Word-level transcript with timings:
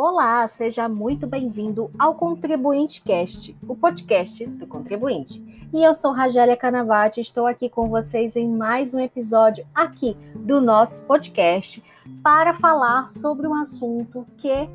Olá, 0.00 0.46
seja 0.46 0.88
muito 0.88 1.26
bem-vindo 1.26 1.90
ao 1.98 2.14
Contribuinte 2.14 3.02
Cast, 3.02 3.56
o 3.66 3.74
podcast 3.74 4.46
do 4.46 4.64
contribuinte. 4.64 5.42
E 5.74 5.82
eu 5.82 5.92
sou 5.92 6.12
Ragélia 6.12 6.56
Canavati, 6.56 7.20
estou 7.20 7.48
aqui 7.48 7.68
com 7.68 7.88
vocês 7.88 8.36
em 8.36 8.48
mais 8.48 8.94
um 8.94 9.00
episódio 9.00 9.66
aqui 9.74 10.16
do 10.36 10.60
nosso 10.60 11.04
podcast 11.04 11.82
para 12.22 12.54
falar 12.54 13.08
sobre 13.08 13.48
um 13.48 13.54
assunto 13.56 14.24
que 14.36 14.70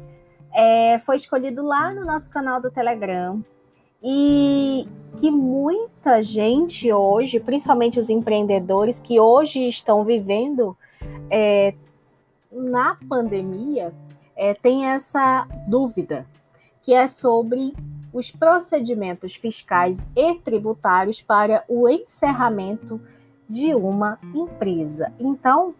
é, 0.53 0.99
foi 0.99 1.15
escolhido 1.15 1.63
lá 1.63 1.93
no 1.93 2.03
nosso 2.03 2.29
canal 2.29 2.59
do 2.59 2.69
Telegram 2.69 3.41
e 4.03 4.85
que 5.15 5.31
muita 5.31 6.21
gente 6.21 6.91
hoje, 6.91 7.39
principalmente 7.39 7.97
os 7.97 8.09
empreendedores 8.09 8.99
que 8.99 9.21
hoje 9.21 9.69
estão 9.69 10.03
vivendo 10.03 10.77
é, 11.31 11.73
na 12.51 12.97
pandemia, 13.07 13.93
é, 14.35 14.53
tem 14.53 14.85
essa 14.85 15.47
dúvida, 15.67 16.25
que 16.81 16.93
é 16.93 17.07
sobre 17.07 17.73
os 18.11 18.29
procedimentos 18.29 19.35
fiscais 19.35 20.05
e 20.15 20.35
tributários 20.35 21.21
para 21.21 21.63
o 21.67 21.89
encerramento 21.89 23.01
de 23.49 23.73
uma 23.73 24.19
empresa. 24.33 25.11
Então, 25.19 25.73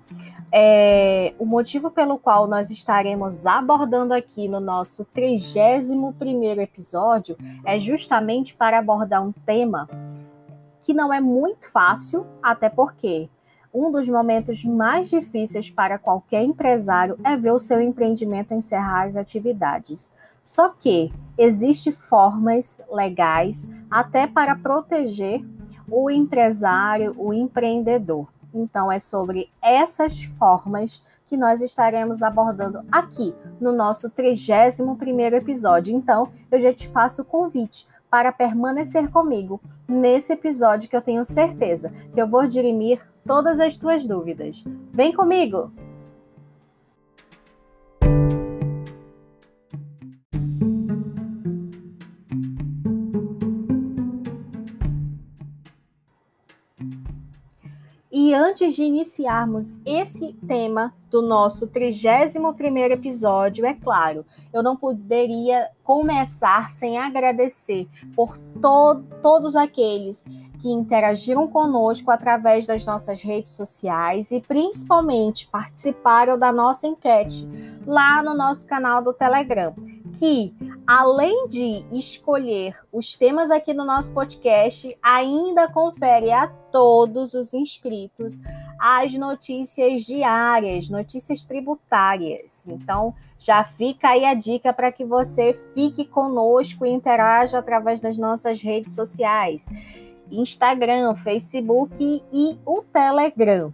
é, 0.51 1.33
o 1.39 1.45
motivo 1.45 1.89
pelo 1.89 2.17
qual 2.17 2.47
nós 2.47 2.69
estaremos 2.69 3.45
abordando 3.45 4.13
aqui 4.13 4.47
no 4.47 4.59
nosso 4.59 5.05
31º 5.15 6.59
episódio 6.59 7.37
é 7.65 7.79
justamente 7.79 8.53
para 8.53 8.77
abordar 8.77 9.23
um 9.23 9.31
tema 9.31 9.89
que 10.83 10.93
não 10.93 11.13
é 11.13 11.19
muito 11.19 11.71
fácil, 11.71 12.27
até 12.41 12.69
porque 12.69 13.29
um 13.73 13.91
dos 13.91 14.07
momentos 14.07 14.63
mais 14.63 15.09
difíceis 15.09 15.69
para 15.69 15.97
qualquer 15.97 16.43
empresário 16.43 17.17
é 17.23 17.35
ver 17.35 17.51
o 17.51 17.59
seu 17.59 17.81
empreendimento 17.81 18.53
encerrar 18.53 19.05
as 19.05 19.17
atividades. 19.17 20.11
Só 20.43 20.69
que 20.69 21.11
existem 21.37 21.91
formas 21.91 22.79
legais 22.91 23.67
até 23.89 24.27
para 24.27 24.55
proteger 24.55 25.41
o 25.89 26.09
empresário, 26.11 27.15
o 27.17 27.33
empreendedor. 27.33 28.27
Então, 28.53 28.91
é 28.91 28.99
sobre 28.99 29.49
essas 29.59 30.23
formas 30.23 31.01
que 31.25 31.35
nós 31.35 31.61
estaremos 31.61 32.21
abordando 32.21 32.81
aqui 32.91 33.33
no 33.59 33.71
nosso 33.71 34.11
31º 34.11 35.33
episódio. 35.33 35.95
Então, 35.95 36.29
eu 36.51 36.61
já 36.61 36.71
te 36.71 36.87
faço 36.87 37.23
o 37.23 37.25
convite 37.25 37.87
para 38.13 38.31
permanecer 38.31 39.09
comigo 39.09 39.59
nesse 39.87 40.33
episódio 40.33 40.87
que 40.87 40.95
eu 40.95 41.01
tenho 41.01 41.25
certeza 41.25 41.91
que 42.13 42.21
eu 42.21 42.27
vou 42.27 42.45
dirimir 42.45 43.01
todas 43.25 43.59
as 43.59 43.75
tuas 43.75 44.05
dúvidas. 44.05 44.63
Vem 44.93 45.11
comigo! 45.11 45.71
E 58.33 58.35
antes 58.35 58.75
de 58.75 58.83
iniciarmos 58.83 59.75
esse 59.85 60.33
tema 60.47 60.91
do 61.11 61.21
nosso 61.21 61.67
31º 61.67 62.93
episódio, 62.93 63.63
é 63.63 63.75
claro, 63.75 64.25
eu 64.51 64.63
não 64.63 64.75
poderia 64.75 65.69
começar 65.83 66.71
sem 66.71 66.97
agradecer 66.97 67.87
por 68.15 68.35
to 68.59 69.03
todos 69.21 69.55
aqueles 69.55 70.25
que 70.59 70.67
interagiram 70.67 71.47
conosco 71.47 72.09
através 72.09 72.65
das 72.65 72.83
nossas 72.83 73.21
redes 73.21 73.51
sociais 73.51 74.31
e 74.31 74.41
principalmente 74.41 75.47
participaram 75.51 76.35
da 76.35 76.51
nossa 76.51 76.87
enquete 76.87 77.47
lá 77.85 78.23
no 78.23 78.33
nosso 78.33 78.65
canal 78.65 79.03
do 79.03 79.13
Telegram, 79.13 79.75
que 80.17 80.53
além 80.85 81.47
de 81.47 81.85
escolher 81.91 82.75
os 82.91 83.15
temas 83.15 83.49
aqui 83.49 83.73
no 83.73 83.83
nosso 83.83 84.11
podcast, 84.13 84.95
ainda 85.01 85.67
confere 85.67 86.31
a 86.31 86.47
todos 86.47 87.33
os 87.33 87.53
inscritos 87.53 88.39
as 88.79 89.13
notícias 89.13 90.01
diárias, 90.01 90.89
notícias 90.89 91.45
tributárias. 91.45 92.67
Então, 92.67 93.13
já 93.39 93.63
fica 93.63 94.09
aí 94.09 94.25
a 94.25 94.33
dica 94.33 94.73
para 94.73 94.91
que 94.91 95.05
você 95.05 95.53
fique 95.73 96.05
conosco 96.05 96.85
e 96.85 96.89
interaja 96.89 97.59
através 97.59 97.99
das 97.99 98.17
nossas 98.17 98.61
redes 98.61 98.93
sociais. 98.93 99.67
Instagram, 100.31 101.15
Facebook 101.15 102.23
e 102.31 102.57
o 102.65 102.81
Telegram. 102.81 103.73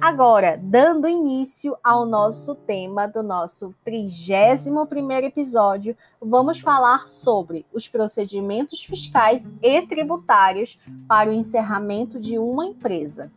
Agora, 0.00 0.58
dando 0.62 1.08
início 1.08 1.76
ao 1.82 2.06
nosso 2.06 2.54
tema 2.54 3.06
do 3.08 3.22
nosso 3.22 3.74
31º 3.84 5.24
episódio, 5.24 5.96
vamos 6.20 6.60
falar 6.60 7.08
sobre 7.08 7.66
os 7.72 7.88
procedimentos 7.88 8.82
fiscais 8.84 9.50
e 9.60 9.82
tributários 9.82 10.78
para 11.08 11.30
o 11.30 11.32
encerramento 11.32 12.20
de 12.20 12.38
uma 12.38 12.64
empresa. 12.64 13.30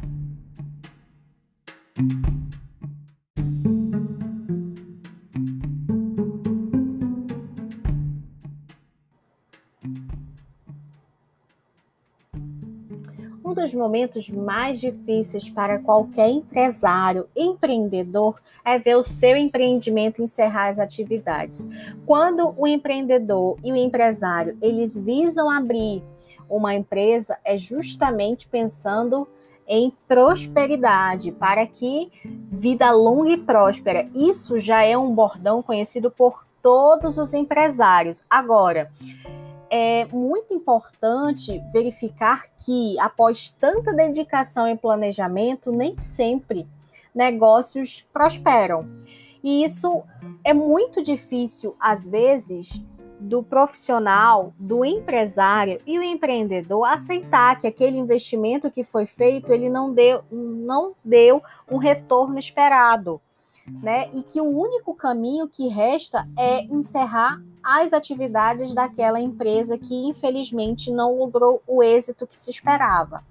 Um 13.52 13.54
dos 13.54 13.74
momentos 13.74 14.30
mais 14.30 14.80
difíceis 14.80 15.50
para 15.50 15.78
qualquer 15.78 16.30
empresário, 16.30 17.28
empreendedor, 17.36 18.42
é 18.64 18.80
ver 18.80 18.96
o 18.96 19.04
seu 19.04 19.36
empreendimento 19.36 20.24
encerrar 20.24 20.70
as 20.70 20.80
atividades. 20.80 21.68
Quando 22.06 22.56
o 22.58 22.66
empreendedor 22.66 23.58
e 23.62 23.74
o 23.74 23.76
empresário 23.76 24.58
eles 24.62 24.98
visam 24.98 25.50
abrir 25.50 26.02
uma 26.50 26.74
empresa, 26.74 27.38
é 27.44 27.58
justamente 27.58 28.48
pensando 28.48 29.28
em 29.68 29.92
prosperidade, 30.08 31.34
para 31.34 31.68
que 31.68 32.10
vida 32.54 32.90
longa 32.92 33.32
e 33.32 33.38
próspera. 33.38 34.10
Isso 34.16 34.60
já 34.60 34.82
é 34.82 34.98
um 34.98 35.14
bordão 35.14 35.62
conhecido 35.62 36.10
por 36.10 36.46
todos 36.62 37.18
os 37.18 37.34
empresários. 37.34 38.24
Agora, 38.30 38.90
é 39.72 40.06
muito 40.12 40.54
importante 40.54 41.64
verificar 41.72 42.50
que, 42.58 43.00
após 43.00 43.56
tanta 43.58 43.94
dedicação 43.94 44.68
e 44.68 44.78
planejamento, 44.78 45.72
nem 45.72 45.98
sempre 45.98 46.68
negócios 47.16 48.06
prosperam. 48.12 48.86
E 49.42 49.64
isso 49.64 50.04
é 50.44 50.54
muito 50.54 51.02
difícil, 51.02 51.74
às 51.80 52.06
vezes, 52.06 52.82
do 53.18 53.42
profissional, 53.42 54.54
do 54.60 54.84
empresário 54.84 55.80
e 55.88 55.98
o 55.98 56.04
empreendedor 56.04 56.84
aceitar 56.86 57.58
que 57.58 57.66
aquele 57.66 57.98
investimento 57.98 58.70
que 58.70 58.84
foi 58.84 59.06
feito 59.06 59.54
ele 59.54 59.70
não 59.70 59.94
deu, 59.94 60.22
não 60.30 60.94
deu 61.04 61.42
um 61.70 61.78
retorno 61.78 62.38
esperado 62.38 63.22
né? 63.68 64.10
E 64.14 64.24
que 64.24 64.42
o 64.42 64.46
único 64.46 64.94
caminho 64.94 65.48
que 65.48 65.68
resta 65.68 66.28
é 66.38 66.64
encerrar 66.64 67.42
as 67.64 67.94
atividades 67.94 68.74
daquela 68.74 69.20
empresa 69.20 69.78
que 69.78 70.08
infelizmente 70.08 70.92
não 70.92 71.18
logrou 71.18 71.62
o 71.68 71.84
êxito 71.84 72.28
que 72.28 72.38
se 72.38 72.50
esperava. 72.50 73.24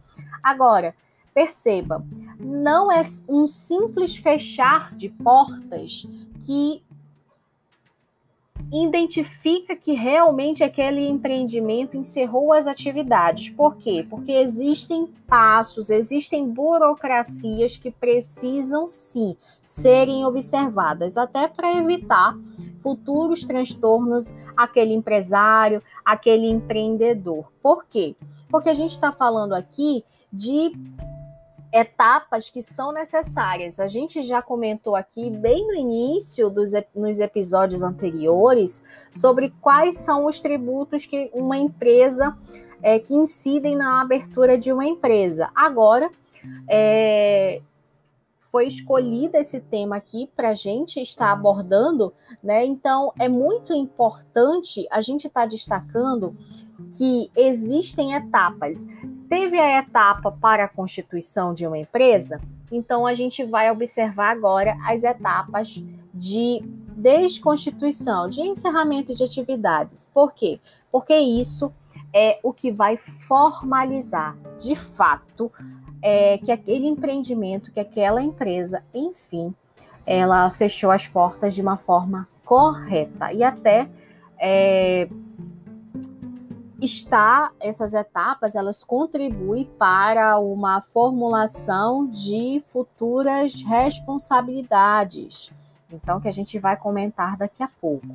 Agora, 0.43 0.95
perceba, 1.35 2.05
não 2.39 2.91
é 2.91 3.01
um 3.29 3.47
simples 3.47 4.17
fechar 4.17 4.95
de 4.95 5.09
portas 5.09 6.07
que 6.45 6.83
identifica 8.73 9.75
que 9.75 9.93
realmente 9.93 10.63
aquele 10.63 11.07
empreendimento 11.09 11.97
encerrou 11.97 12.53
as 12.53 12.67
atividades. 12.67 13.49
Por 13.51 13.77
quê? 13.77 14.07
Porque 14.09 14.33
existem 14.33 15.07
passos, 15.27 15.91
existem 15.91 16.49
burocracias 16.49 17.77
que 17.77 17.91
precisam 17.91 18.87
sim 18.87 19.37
serem 19.63 20.25
observadas, 20.25 21.17
até 21.17 21.47
para 21.47 21.77
evitar 21.77 22.37
futuros 22.83 23.45
transtornos 23.45 24.33
aquele 24.57 24.93
empresário, 24.95 25.83
aquele 26.05 26.49
empreendedor. 26.49 27.51
Por 27.63 27.85
quê? 27.85 28.17
Porque 28.49 28.69
a 28.69 28.75
gente 28.75 28.91
está 28.91 29.13
falando 29.13 29.53
aqui 29.53 30.05
de 30.33 30.73
etapas 31.73 32.51
que 32.51 32.61
são 32.61 32.93
necessárias. 32.93 33.79
A 33.79 33.87
gente 33.87 34.23
já 34.23 34.43
comentou 34.43 34.97
aqui 34.97 35.31
bem 35.31 35.67
no 35.67 35.75
início 35.75 36.51
dos 36.51 36.73
nos 36.95 37.21
episódios 37.21 37.83
anteriores 37.83 38.83
sobre 39.13 39.53
quais 39.61 39.97
são 39.97 40.27
os 40.27 40.41
tributos 40.41 41.07
que 41.07 41.31
uma 41.33 41.57
empresa 41.57 42.37
é, 42.83 42.99
que 42.99 43.15
incidem 43.15 43.77
na 43.77 44.01
abertura 44.01 44.59
de 44.59 44.73
uma 44.73 44.85
empresa. 44.85 45.51
Agora 45.55 46.11
é, 46.69 47.61
foi 48.51 48.67
escolhido 48.67 49.37
esse 49.37 49.61
tema 49.61 49.97
aqui 49.97 50.29
para 50.35 50.51
a 50.51 50.55
gente 50.55 51.01
estar 51.01 51.31
abordando, 51.31 52.13
né? 52.43 52.65
Então 52.65 53.13
é 53.19 53.29
muito 53.29 53.73
importante 53.73 54.87
a 54.91 55.01
gente 55.01 55.27
estar 55.27 55.43
tá 55.43 55.47
destacando 55.47 56.37
que 56.97 57.31
existem 57.37 58.15
etapas. 58.15 58.87
Teve 59.29 59.59
a 59.59 59.79
etapa 59.79 60.33
para 60.33 60.65
a 60.65 60.69
constituição 60.69 61.55
de 61.55 61.67
uma 61.67 61.79
empresa, 61.79 62.41
então 62.73 63.07
a 63.07 63.15
gente 63.15 63.45
vai 63.45 63.71
observar 63.71 64.31
agora 64.31 64.77
as 64.87 65.05
etapas 65.05 65.83
de 66.13 66.63
desconstituição, 66.97 68.29
de 68.29 68.41
encerramento 68.41 69.15
de 69.15 69.23
atividades. 69.23 70.09
Por 70.13 70.33
quê? 70.33 70.59
Porque 70.91 71.17
isso 71.17 71.73
é 72.13 72.41
o 72.43 72.53
que 72.53 72.73
vai 72.73 72.97
formalizar, 72.97 74.37
de 74.59 74.75
fato, 74.75 75.51
é, 76.03 76.39
que 76.39 76.51
aquele 76.51 76.87
empreendimento, 76.87 77.71
que 77.71 77.81
aquela 77.81 78.23
empresa, 78.23 78.83
enfim, 78.95 79.55
ela 80.07 80.51
fechou 80.51 80.91
as 80.91 81.07
portas 81.07 81.55
de 81.55 81.63
uma 81.63 81.77
forma 81.77 82.29
correta 82.45 83.33
e 83.33 83.45
até 83.45 83.89
é, 84.39 85.09
está 86.81 87.53
essas 87.61 87.93
etapas 87.93 88.55
elas 88.55 88.83
contribuem 88.83 89.67
para 89.79 90.39
uma 90.39 90.81
formulação 90.81 92.07
de 92.07 92.63
futuras 92.67 93.63
responsabilidades. 93.63 95.53
Então 95.93 96.21
que 96.21 96.29
a 96.29 96.33
gente 96.33 96.59
vai 96.59 96.77
comentar 96.77 97.37
daqui 97.37 97.63
a 97.63 97.69
pouco. 97.81 98.09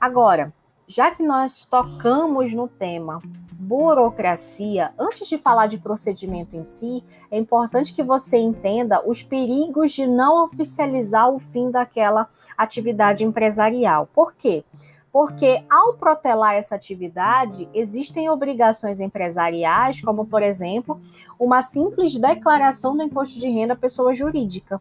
Agora, 0.00 0.52
já 0.88 1.10
que 1.10 1.22
nós 1.22 1.64
tocamos 1.64 2.54
no 2.54 2.66
tema 2.66 3.20
burocracia, 3.52 4.94
antes 4.98 5.28
de 5.28 5.36
falar 5.36 5.66
de 5.66 5.76
procedimento 5.76 6.56
em 6.56 6.62
si, 6.62 7.04
é 7.30 7.36
importante 7.36 7.92
que 7.92 8.02
você 8.02 8.38
entenda 8.38 9.06
os 9.06 9.22
perigos 9.22 9.92
de 9.92 10.06
não 10.06 10.44
oficializar 10.44 11.28
o 11.28 11.38
fim 11.38 11.70
daquela 11.70 12.26
atividade 12.56 13.24
empresarial. 13.24 14.08
Por 14.14 14.32
quê? 14.32 14.64
Porque 15.12 15.62
ao 15.68 15.94
protelar 15.94 16.54
essa 16.54 16.74
atividade, 16.74 17.68
existem 17.74 18.30
obrigações 18.30 19.00
empresariais, 19.00 20.00
como 20.00 20.24
por 20.24 20.42
exemplo, 20.42 20.98
uma 21.38 21.60
simples 21.60 22.16
declaração 22.18 22.96
do 22.96 23.02
imposto 23.02 23.38
de 23.38 23.48
renda 23.50 23.74
à 23.74 23.76
pessoa 23.76 24.14
jurídica, 24.14 24.80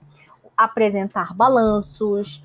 apresentar 0.56 1.34
balanços, 1.34 2.42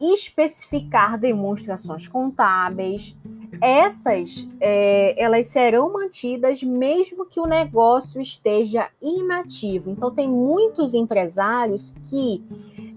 especificar 0.00 1.18
demonstrações 1.18 2.06
contábeis. 2.06 3.16
Essas 3.60 4.48
é, 4.60 5.20
elas 5.20 5.46
serão 5.46 5.92
mantidas 5.92 6.62
mesmo 6.62 7.26
que 7.26 7.40
o 7.40 7.46
negócio 7.46 8.20
esteja 8.20 8.88
inativo. 9.02 9.90
Então 9.90 10.10
tem 10.12 10.28
muitos 10.28 10.94
empresários 10.94 11.94
que 12.08 12.44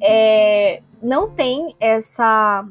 é, 0.01 0.81
não 1.01 1.30
têm 1.30 1.75
essa 1.80 2.65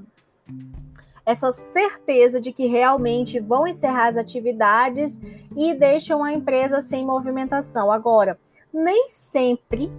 essa 1.25 1.53
certeza 1.53 2.41
de 2.41 2.53
que 2.53 2.67
realmente 2.67 3.39
vão 3.39 3.67
encerrar 3.67 4.09
as 4.09 4.17
atividades 4.17 5.21
e 5.57 5.75
deixam 5.75 6.25
a 6.25 6.33
empresa 6.33 6.81
sem 6.81 7.05
movimentação. 7.05 7.93
Agora, 7.93 8.39
nem 8.73 9.09
sempre, 9.09 9.93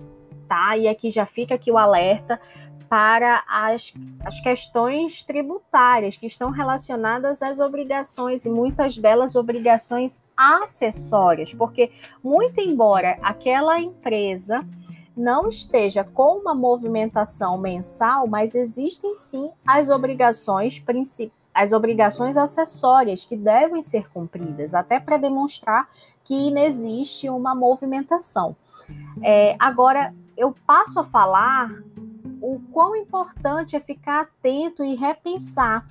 tá? 0.47 0.75
E 0.75 0.87
aqui 0.89 1.09
já 1.09 1.25
fica 1.25 1.55
aqui 1.55 1.71
o 1.71 1.77
alerta, 1.77 2.39
para 2.91 3.41
as, 3.47 3.93
as 4.19 4.41
questões 4.41 5.23
tributárias 5.23 6.17
que 6.17 6.25
estão 6.25 6.49
relacionadas 6.49 7.41
às 7.41 7.61
obrigações, 7.61 8.45
e 8.45 8.49
muitas 8.49 8.97
delas 8.97 9.33
obrigações 9.33 10.21
acessórias, 10.35 11.53
porque, 11.53 11.89
muito 12.21 12.59
embora 12.59 13.17
aquela 13.21 13.79
empresa 13.79 14.67
não 15.15 15.47
esteja 15.47 16.03
com 16.03 16.39
uma 16.39 16.53
movimentação 16.53 17.57
mensal, 17.57 18.27
mas 18.27 18.55
existem 18.55 19.15
sim 19.15 19.49
as 19.65 19.89
obrigações 19.89 20.77
principais 20.77 21.39
as 21.53 21.73
obrigações 21.73 22.37
acessórias 22.37 23.25
que 23.25 23.35
devem 23.35 23.83
ser 23.83 24.09
cumpridas, 24.09 24.73
até 24.73 25.01
para 25.01 25.17
demonstrar 25.17 25.89
que 26.23 26.47
inexiste 26.47 27.29
uma 27.29 27.53
movimentação. 27.53 28.55
É, 29.21 29.57
agora, 29.59 30.13
eu 30.37 30.55
passo 30.65 30.97
a 30.97 31.03
falar 31.03 31.69
o 32.41 32.59
quão 32.71 32.95
importante 32.95 33.75
é 33.75 33.79
ficar 33.79 34.21
atento 34.21 34.83
e 34.83 34.95
repensar 34.95 35.87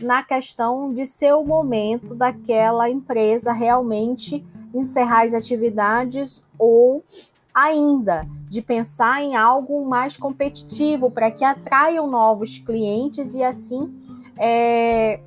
na 0.00 0.22
questão 0.22 0.92
de 0.92 1.06
ser 1.06 1.32
o 1.34 1.44
momento 1.44 2.14
daquela 2.14 2.90
empresa 2.90 3.52
realmente 3.52 4.44
encerrar 4.74 5.24
as 5.24 5.34
atividades 5.34 6.42
ou 6.58 7.04
ainda 7.54 8.26
de 8.48 8.62
pensar 8.62 9.22
em 9.22 9.36
algo 9.36 9.84
mais 9.86 10.16
competitivo 10.16 11.10
para 11.10 11.30
que 11.30 11.44
atraiam 11.44 12.06
novos 12.06 12.58
clientes 12.58 13.34
e 13.34 13.42
assim 13.42 13.94
é, 14.36 15.20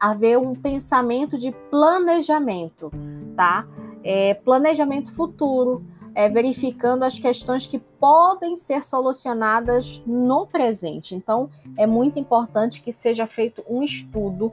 haver 0.00 0.38
um 0.38 0.54
pensamento 0.54 1.38
de 1.38 1.52
planejamento, 1.70 2.90
tá? 3.36 3.66
É, 4.02 4.34
planejamento 4.34 5.14
futuro, 5.14 5.82
é, 6.14 6.28
verificando 6.28 7.02
as 7.02 7.18
questões 7.18 7.66
que 7.66 7.78
podem 7.78 8.56
ser 8.56 8.84
solucionadas 8.84 10.02
no 10.06 10.46
presente. 10.46 11.14
Então, 11.14 11.50
é 11.76 11.86
muito 11.86 12.18
importante 12.18 12.80
que 12.80 12.92
seja 12.92 13.26
feito 13.26 13.64
um 13.68 13.82
estudo 13.82 14.52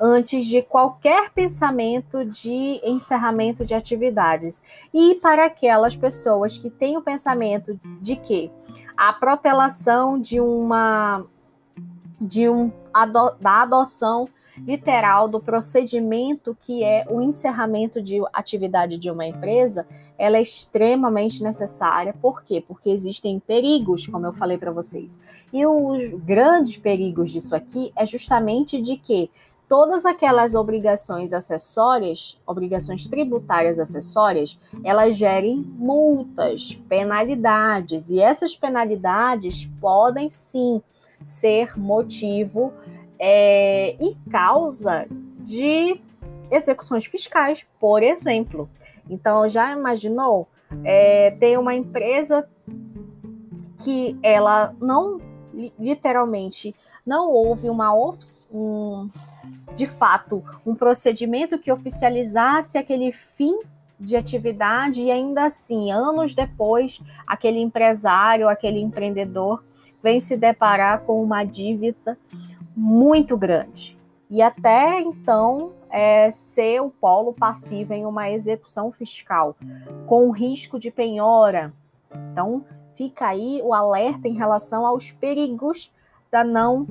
antes 0.00 0.46
de 0.46 0.62
qualquer 0.62 1.30
pensamento 1.30 2.24
de 2.24 2.80
encerramento 2.82 3.64
de 3.64 3.74
atividades. 3.74 4.62
E 4.92 5.14
para 5.16 5.44
aquelas 5.44 5.94
pessoas 5.94 6.58
que 6.58 6.70
têm 6.70 6.96
o 6.96 7.02
pensamento 7.02 7.78
de 8.00 8.16
que 8.16 8.50
a 8.96 9.12
protelação 9.12 10.18
de 10.18 10.40
uma 10.40 11.24
de 12.20 12.48
um 12.48 12.72
da 13.40 13.62
adoção 13.62 14.28
literal 14.58 15.28
do 15.28 15.40
procedimento 15.40 16.56
que 16.60 16.84
é 16.84 17.06
o 17.08 17.20
encerramento 17.20 18.02
de 18.02 18.20
atividade 18.32 18.98
de 18.98 19.10
uma 19.10 19.26
empresa, 19.26 19.86
ela 20.18 20.36
é 20.36 20.42
extremamente 20.42 21.42
necessária. 21.42 22.14
Por 22.20 22.42
quê? 22.42 22.62
Porque 22.66 22.90
existem 22.90 23.40
perigos, 23.40 24.06
como 24.06 24.26
eu 24.26 24.32
falei 24.32 24.58
para 24.58 24.70
vocês. 24.70 25.18
E 25.52 25.64
os 25.66 26.12
grandes 26.24 26.76
perigos 26.76 27.30
disso 27.30 27.56
aqui 27.56 27.92
é 27.96 28.04
justamente 28.04 28.80
de 28.80 28.96
que 28.96 29.30
todas 29.68 30.04
aquelas 30.04 30.54
obrigações 30.54 31.32
acessórias, 31.32 32.38
obrigações 32.46 33.06
tributárias 33.06 33.80
acessórias, 33.80 34.58
elas 34.84 35.16
gerem 35.16 35.56
multas, 35.56 36.78
penalidades, 36.90 38.10
e 38.10 38.20
essas 38.20 38.54
penalidades 38.54 39.66
podem 39.80 40.28
sim 40.28 40.82
ser 41.22 41.78
motivo 41.78 42.72
é, 43.24 43.94
e 44.00 44.16
causa 44.28 45.06
de 45.38 46.00
execuções 46.50 47.06
fiscais, 47.06 47.64
por 47.78 48.02
exemplo. 48.02 48.68
Então, 49.08 49.48
já 49.48 49.70
imaginou 49.70 50.48
é, 50.82 51.30
ter 51.30 51.56
uma 51.56 51.72
empresa 51.72 52.48
que 53.78 54.18
ela 54.24 54.74
não 54.80 55.20
literalmente 55.78 56.74
não 57.04 57.30
houve 57.30 57.68
uma 57.68 57.94
um, 58.50 59.10
de 59.74 59.86
fato 59.86 60.42
um 60.64 60.74
procedimento 60.74 61.58
que 61.58 61.70
oficializasse 61.70 62.78
aquele 62.78 63.12
fim 63.12 63.58
de 64.00 64.16
atividade 64.16 65.02
e 65.02 65.10
ainda 65.10 65.44
assim, 65.44 65.92
anos 65.92 66.34
depois, 66.34 67.00
aquele 67.26 67.60
empresário, 67.60 68.48
aquele 68.48 68.80
empreendedor 68.80 69.62
vem 70.02 70.18
se 70.18 70.36
deparar 70.36 71.02
com 71.02 71.22
uma 71.22 71.44
dívida 71.44 72.18
muito 72.76 73.36
grande. 73.36 73.96
E 74.30 74.40
até 74.40 75.00
então 75.00 75.72
é, 75.90 76.30
ser 76.30 76.80
o 76.80 76.88
polo 76.88 77.34
passivo 77.34 77.92
em 77.92 78.06
uma 78.06 78.30
execução 78.30 78.90
fiscal, 78.90 79.54
com 80.06 80.30
risco 80.30 80.78
de 80.78 80.90
penhora. 80.90 81.72
Então, 82.32 82.64
fica 82.94 83.28
aí 83.28 83.60
o 83.62 83.74
alerta 83.74 84.26
em 84.26 84.34
relação 84.34 84.86
aos 84.86 85.12
perigos 85.12 85.92
da 86.30 86.42
não, 86.42 86.86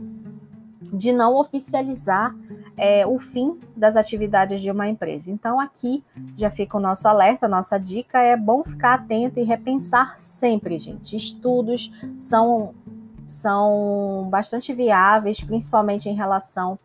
de 0.94 1.12
não 1.12 1.36
oficializar 1.36 2.36
é, 2.78 3.06
o 3.08 3.18
fim 3.18 3.60
das 3.76 3.96
atividades 3.96 4.62
de 4.62 4.70
uma 4.70 4.88
empresa. 4.88 5.32
Então, 5.32 5.60
aqui 5.60 6.04
já 6.38 6.52
fica 6.52 6.78
o 6.78 6.80
nosso 6.80 7.08
alerta, 7.08 7.48
a 7.48 7.50
nossa 7.50 7.80
dica 7.80 8.20
é 8.20 8.38
bom 8.38 8.64
ficar 8.64 8.94
atento 8.94 9.40
e 9.40 9.44
repensar 9.44 10.18
sempre, 10.18 10.78
gente. 10.78 11.16
Estudos 11.16 11.92
são 12.20 12.76
são 13.26 14.28
bastante 14.30 14.74
viáveis, 14.74 15.42
principalmente 15.42 16.10
em 16.10 16.16
relação 16.16 16.78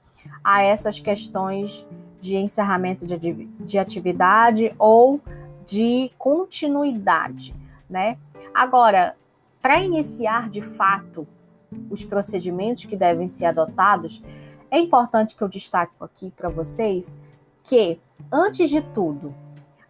a 0.43 0.63
essas 0.63 0.99
questões 0.99 1.87
de 2.21 2.37
encerramento 2.37 3.07
de, 3.07 3.19
de 3.19 3.79
atividade 3.79 4.75
ou 4.79 5.21
de 5.65 6.11
continuidade, 6.19 7.55
né? 7.89 8.19
Agora, 8.55 9.17
para 9.61 9.81
iniciar 9.81 10.49
de 10.49 10.63
fato 10.63 11.27
os 11.91 12.05
procedimentos 12.05 12.85
que 12.85 12.97
devem 12.97 13.29
ser 13.29 13.47
adotados, 13.47 14.23
é 14.71 14.79
importante 14.79 15.35
que 15.35 15.43
eu 15.43 15.49
destaque 15.49 15.93
aqui 16.01 16.33
para 16.37 16.49
vocês 16.49 17.19
que, 17.63 17.99
antes 18.33 18.71
de 18.71 18.81
tudo, 18.81 19.35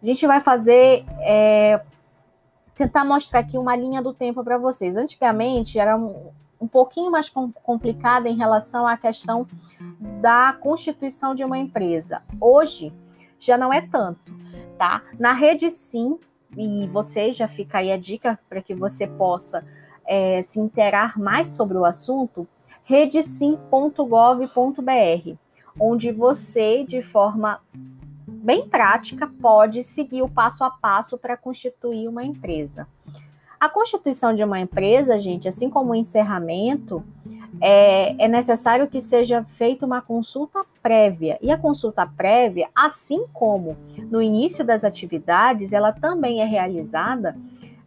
a 0.01 0.05
gente 0.05 0.25
vai 0.25 0.41
fazer 0.41 1.05
é, 1.19 1.81
tentar 2.77 3.03
mostrar 3.03 3.39
aqui 3.39 3.57
uma 3.57 3.75
linha 3.75 4.03
do 4.03 4.13
tempo 4.13 4.43
para 4.43 4.59
vocês. 4.59 4.95
Antigamente 4.95 5.79
era 5.79 5.97
um, 5.97 6.29
um 6.61 6.67
pouquinho 6.67 7.11
mais 7.11 7.27
complicada 7.63 8.29
em 8.29 8.37
relação 8.37 8.87
à 8.87 8.95
questão 8.95 9.47
da 10.21 10.53
constituição 10.53 11.33
de 11.33 11.43
uma 11.43 11.57
empresa. 11.57 12.21
Hoje 12.39 12.93
já 13.39 13.57
não 13.57 13.73
é 13.73 13.81
tanto, 13.81 14.31
tá? 14.77 15.01
Na 15.19 15.33
rede 15.33 15.71
sim, 15.71 16.19
e 16.55 16.87
você 16.87 17.33
já 17.33 17.47
fica 17.47 17.79
aí 17.79 17.91
a 17.91 17.97
dica 17.97 18.37
para 18.47 18.61
que 18.61 18.75
você 18.75 19.07
possa 19.07 19.65
é, 20.05 20.43
se 20.43 20.59
interar 20.59 21.19
mais 21.19 21.47
sobre 21.49 21.77
o 21.77 21.83
assunto. 21.83 22.47
redesim.gov.br, 22.83 25.35
onde 25.79 26.11
você, 26.11 26.83
de 26.83 27.01
forma 27.01 27.59
bem 28.43 28.67
prática, 28.67 29.27
pode 29.41 29.83
seguir 29.83 30.21
o 30.21 30.29
passo 30.29 30.63
a 30.63 30.69
passo 30.69 31.17
para 31.17 31.37
constituir 31.37 32.07
uma 32.07 32.23
empresa. 32.23 32.87
A 33.59 33.67
constituição 33.67 34.35
de 34.35 34.43
uma 34.43 34.59
empresa, 34.59 35.17
gente, 35.17 35.47
assim 35.47 35.69
como 35.69 35.91
o 35.91 35.95
encerramento, 35.95 37.03
é, 37.59 38.23
é, 38.23 38.27
necessário 38.27 38.87
que 38.87 39.01
seja 39.01 39.43
feita 39.43 39.85
uma 39.85 40.01
consulta 40.01 40.63
prévia. 40.81 41.39
E 41.41 41.51
a 41.51 41.57
consulta 41.57 42.05
prévia, 42.05 42.69
assim 42.75 43.25
como 43.33 43.75
no 44.11 44.21
início 44.21 44.63
das 44.63 44.83
atividades, 44.83 45.73
ela 45.73 45.91
também 45.91 46.41
é 46.41 46.45
realizada 46.45 47.35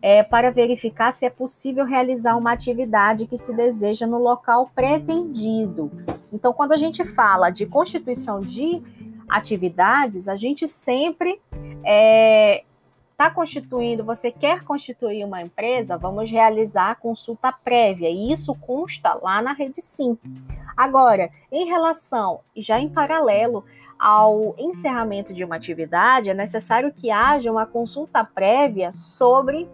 é, 0.02 0.22
para 0.22 0.50
verificar 0.50 1.12
se 1.12 1.26
é 1.26 1.30
possível 1.30 1.84
realizar 1.84 2.36
uma 2.36 2.52
atividade 2.52 3.26
que 3.26 3.36
se 3.36 3.54
deseja 3.54 4.06
no 4.06 4.18
local 4.18 4.70
pretendido. 4.74 5.90
Então, 6.32 6.52
quando 6.52 6.72
a 6.72 6.76
gente 6.76 7.04
fala 7.04 7.50
de 7.50 7.66
constituição 7.66 8.40
de 8.40 8.82
atividades, 9.30 10.28
a 10.28 10.34
gente 10.34 10.66
sempre 10.66 11.40
é, 11.84 12.64
está 13.12 13.30
constituindo, 13.30 14.02
você 14.02 14.30
quer 14.30 14.64
constituir 14.64 15.24
uma 15.24 15.42
empresa, 15.42 15.98
vamos 15.98 16.30
realizar 16.30 16.90
a 16.90 16.94
consulta 16.94 17.52
prévia. 17.52 18.08
E 18.08 18.32
isso 18.32 18.54
consta 18.54 19.12
lá 19.14 19.42
na 19.42 19.52
rede 19.52 19.82
sim. 19.82 20.18
Agora, 20.74 21.30
em 21.52 21.66
relação, 21.66 22.40
já 22.56 22.80
em 22.80 22.88
paralelo 22.88 23.64
ao 23.98 24.54
encerramento 24.58 25.34
de 25.34 25.44
uma 25.44 25.56
atividade, 25.56 26.30
é 26.30 26.34
necessário 26.34 26.92
que 26.92 27.10
haja 27.10 27.52
uma 27.52 27.66
consulta 27.66 28.24
prévia 28.24 28.90
sobre, 28.90 29.68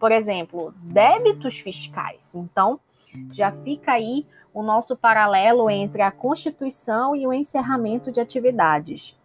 por 0.00 0.10
exemplo, 0.10 0.72
débitos 0.82 1.60
fiscais. 1.60 2.34
Então, 2.34 2.80
já 3.32 3.50
fica 3.50 3.92
aí 3.92 4.26
o 4.52 4.62
nosso 4.62 4.96
paralelo 4.96 5.68
entre 5.68 6.02
a 6.02 6.10
constituição 6.10 7.14
e 7.14 7.26
o 7.26 7.32
encerramento 7.32 8.12
de 8.12 8.20
atividades. 8.20 9.16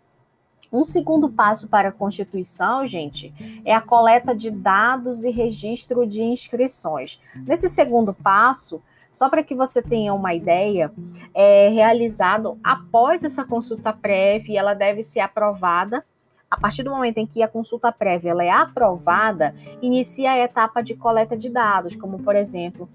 Um 0.71 0.83
segundo 0.83 1.29
passo 1.29 1.67
para 1.67 1.89
a 1.89 1.91
Constituição, 1.91 2.85
gente, 2.85 3.33
é 3.65 3.73
a 3.73 3.81
coleta 3.81 4.35
de 4.35 4.51
dados 4.51 5.23
e 5.23 5.31
registro 5.31 6.05
de 6.05 6.21
inscrições. 6.21 7.19
Nesse 7.37 7.67
segundo 7.67 8.13
passo, 8.13 8.81
só 9.11 9.29
para 9.29 9.41
que 9.41 9.55
você 9.55 9.81
tenha 9.81 10.13
uma 10.13 10.33
ideia, 10.33 10.91
é 11.33 11.69
realizado 11.69 12.59
após 12.63 13.23
essa 13.23 13.43
consulta 13.43 13.91
prévia, 13.91 14.53
e 14.53 14.57
ela 14.57 14.75
deve 14.75 15.01
ser 15.01 15.21
aprovada. 15.21 16.05
A 16.51 16.59
partir 16.59 16.83
do 16.83 16.91
momento 16.91 17.17
em 17.17 17.27
que 17.27 17.41
a 17.41 17.47
consulta 17.47 17.91
prévia 17.91 18.33
é 18.43 18.49
aprovada, 18.51 19.55
inicia 19.81 20.31
a 20.31 20.39
etapa 20.39 20.81
de 20.81 20.95
coleta 20.95 21.35
de 21.35 21.49
dados, 21.49 21.95
como 21.95 22.19
por 22.19 22.35
exemplo, 22.35 22.87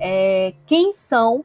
é, 0.00 0.54
quem 0.66 0.92
são 0.92 1.44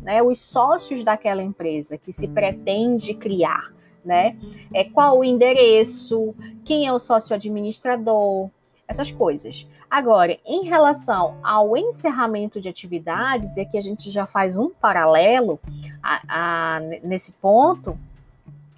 né, 0.00 0.22
os 0.22 0.40
sócios 0.40 1.04
daquela 1.04 1.42
empresa 1.42 1.98
que 1.98 2.12
se 2.12 2.26
pretende 2.26 3.14
criar 3.14 3.72
né? 4.08 4.36
É 4.72 4.84
qual 4.84 5.18
o 5.18 5.24
endereço, 5.24 6.34
quem 6.64 6.86
é 6.86 6.92
o 6.92 6.98
sócio 6.98 7.34
administrador, 7.34 8.48
essas 8.88 9.10
coisas. 9.10 9.68
Agora, 9.90 10.38
em 10.46 10.64
relação 10.64 11.36
ao 11.42 11.76
encerramento 11.76 12.58
de 12.58 12.70
atividades, 12.70 13.56
e 13.56 13.60
aqui 13.60 13.76
a 13.76 13.82
gente 13.82 14.10
já 14.10 14.26
faz 14.26 14.56
um 14.56 14.70
paralelo 14.70 15.60
a, 16.02 16.22
a, 16.28 16.80
nesse 17.02 17.32
ponto, 17.32 17.98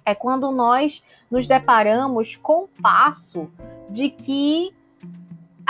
é 0.05 0.13
quando 0.13 0.51
nós 0.51 1.01
nos 1.29 1.47
deparamos 1.47 2.35
com 2.35 2.63
o 2.63 2.69
passo 2.81 3.49
de 3.89 4.09
que 4.09 4.73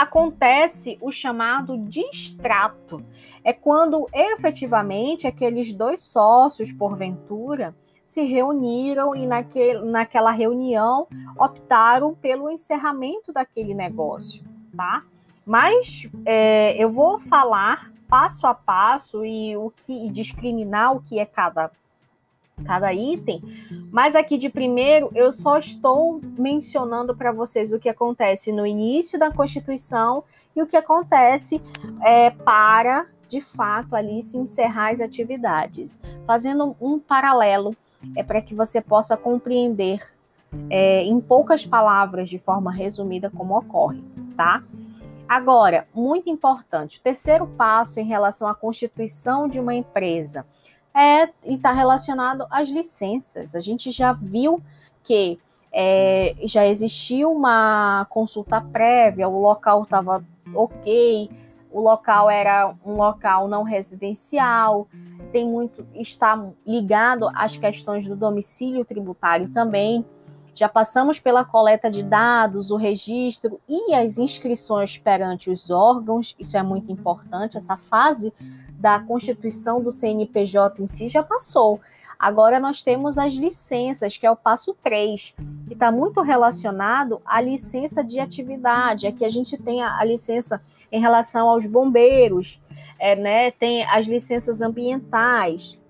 acontece 0.02 0.98
o 1.00 1.10
chamado 1.10 1.78
distrato. 1.78 3.04
É 3.44 3.52
quando 3.52 4.06
efetivamente 4.12 5.26
aqueles 5.26 5.72
dois 5.72 6.00
sócios, 6.02 6.72
porventura, 6.72 7.74
se 8.06 8.22
reuniram 8.24 9.16
e 9.16 9.26
naquele, 9.26 9.80
naquela 9.90 10.30
reunião 10.30 11.06
optaram 11.38 12.14
pelo 12.14 12.50
encerramento 12.50 13.32
daquele 13.32 13.74
negócio, 13.74 14.44
tá? 14.76 15.02
Mas 15.46 16.08
é, 16.26 16.76
eu 16.82 16.90
vou 16.90 17.18
falar 17.18 17.90
passo 18.08 18.46
a 18.46 18.54
passo 18.54 19.24
e 19.24 19.56
o 19.56 19.72
que 19.74 20.06
e 20.06 20.10
discriminar 20.10 20.94
o 20.94 21.00
que 21.00 21.18
é 21.18 21.24
cada 21.24 21.70
cada 22.64 22.92
item, 22.92 23.42
mas 23.90 24.14
aqui 24.14 24.36
de 24.36 24.48
primeiro 24.48 25.10
eu 25.14 25.32
só 25.32 25.58
estou 25.58 26.20
mencionando 26.38 27.16
para 27.16 27.32
vocês 27.32 27.72
o 27.72 27.78
que 27.78 27.88
acontece 27.88 28.52
no 28.52 28.66
início 28.66 29.18
da 29.18 29.30
Constituição 29.30 30.24
e 30.54 30.62
o 30.62 30.66
que 30.66 30.76
acontece 30.76 31.60
é, 32.02 32.30
para 32.30 33.06
de 33.28 33.40
fato 33.40 33.96
ali 33.96 34.22
se 34.22 34.36
encerrar 34.36 34.92
as 34.92 35.00
atividades, 35.00 35.98
fazendo 36.26 36.76
um 36.80 36.98
paralelo 36.98 37.74
é 38.16 38.22
para 38.22 38.42
que 38.42 38.54
você 38.54 38.80
possa 38.80 39.16
compreender 39.16 40.00
é, 40.68 41.02
em 41.02 41.20
poucas 41.20 41.64
palavras, 41.64 42.28
de 42.28 42.38
forma 42.38 42.70
resumida, 42.70 43.30
como 43.30 43.56
ocorre, 43.56 44.02
tá? 44.36 44.62
Agora, 45.28 45.88
muito 45.94 46.28
importante, 46.28 46.98
o 46.98 47.00
terceiro 47.00 47.46
passo 47.46 47.98
em 47.98 48.04
relação 48.04 48.46
à 48.46 48.54
constituição 48.54 49.48
de 49.48 49.58
uma 49.58 49.74
empresa 49.74 50.44
é 50.94 51.24
e 51.44 51.54
está 51.54 51.72
relacionado 51.72 52.46
às 52.50 52.68
licenças. 52.68 53.54
A 53.54 53.60
gente 53.60 53.90
já 53.90 54.12
viu 54.12 54.62
que 55.02 55.38
é, 55.72 56.34
já 56.44 56.66
existiu 56.66 57.32
uma 57.32 58.06
consulta 58.10 58.60
prévia, 58.60 59.28
o 59.28 59.40
local 59.40 59.84
estava 59.84 60.24
ok, 60.54 61.30
o 61.70 61.80
local 61.80 62.28
era 62.28 62.74
um 62.84 62.94
local 62.94 63.48
não 63.48 63.62
residencial, 63.62 64.86
tem 65.32 65.48
muito 65.48 65.86
está 65.94 66.52
ligado 66.66 67.26
às 67.34 67.56
questões 67.56 68.06
do 68.06 68.14
domicílio 68.14 68.84
tributário 68.84 69.48
também. 69.48 70.04
Já 70.54 70.68
passamos 70.68 71.18
pela 71.18 71.44
coleta 71.44 71.90
de 71.90 72.02
dados, 72.02 72.70
o 72.70 72.76
registro 72.76 73.58
e 73.68 73.94
as 73.94 74.18
inscrições 74.18 74.98
perante 74.98 75.50
os 75.50 75.70
órgãos, 75.70 76.34
isso 76.38 76.56
é 76.56 76.62
muito 76.62 76.92
importante. 76.92 77.56
Essa 77.56 77.76
fase 77.76 78.32
da 78.70 79.00
constituição 79.00 79.82
do 79.82 79.90
CNPJ 79.90 80.82
em 80.82 80.86
si 80.86 81.08
já 81.08 81.22
passou. 81.22 81.80
Agora 82.18 82.60
nós 82.60 82.82
temos 82.82 83.18
as 83.18 83.34
licenças, 83.34 84.16
que 84.16 84.24
é 84.24 84.30
o 84.30 84.36
passo 84.36 84.76
3, 84.80 85.34
que 85.66 85.72
está 85.72 85.90
muito 85.90 86.20
relacionado 86.20 87.20
à 87.24 87.40
licença 87.40 88.04
de 88.04 88.20
atividade. 88.20 89.08
Aqui 89.08 89.24
a 89.24 89.28
gente 89.28 89.56
tem 89.56 89.82
a, 89.82 89.98
a 89.98 90.04
licença 90.04 90.62
em 90.92 91.00
relação 91.00 91.48
aos 91.48 91.66
bombeiros, 91.66 92.60
é, 92.98 93.16
né, 93.16 93.50
tem 93.50 93.84
as 93.84 94.06
licenças 94.06 94.60
ambientais. 94.60 95.80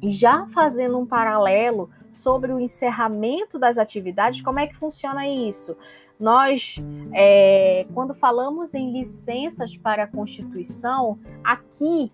E 0.00 0.08
já 0.08 0.46
fazendo 0.48 0.98
um 0.98 1.06
paralelo 1.06 1.90
sobre 2.10 2.52
o 2.52 2.60
encerramento 2.60 3.58
das 3.58 3.78
atividades, 3.78 4.40
como 4.40 4.58
é 4.58 4.66
que 4.66 4.76
funciona 4.76 5.26
isso? 5.26 5.76
Nós, 6.18 6.76
é, 7.12 7.86
quando 7.92 8.14
falamos 8.14 8.74
em 8.74 8.90
licenças 8.92 9.76
para 9.76 10.04
a 10.04 10.06
Constituição, 10.06 11.18
aqui, 11.44 12.10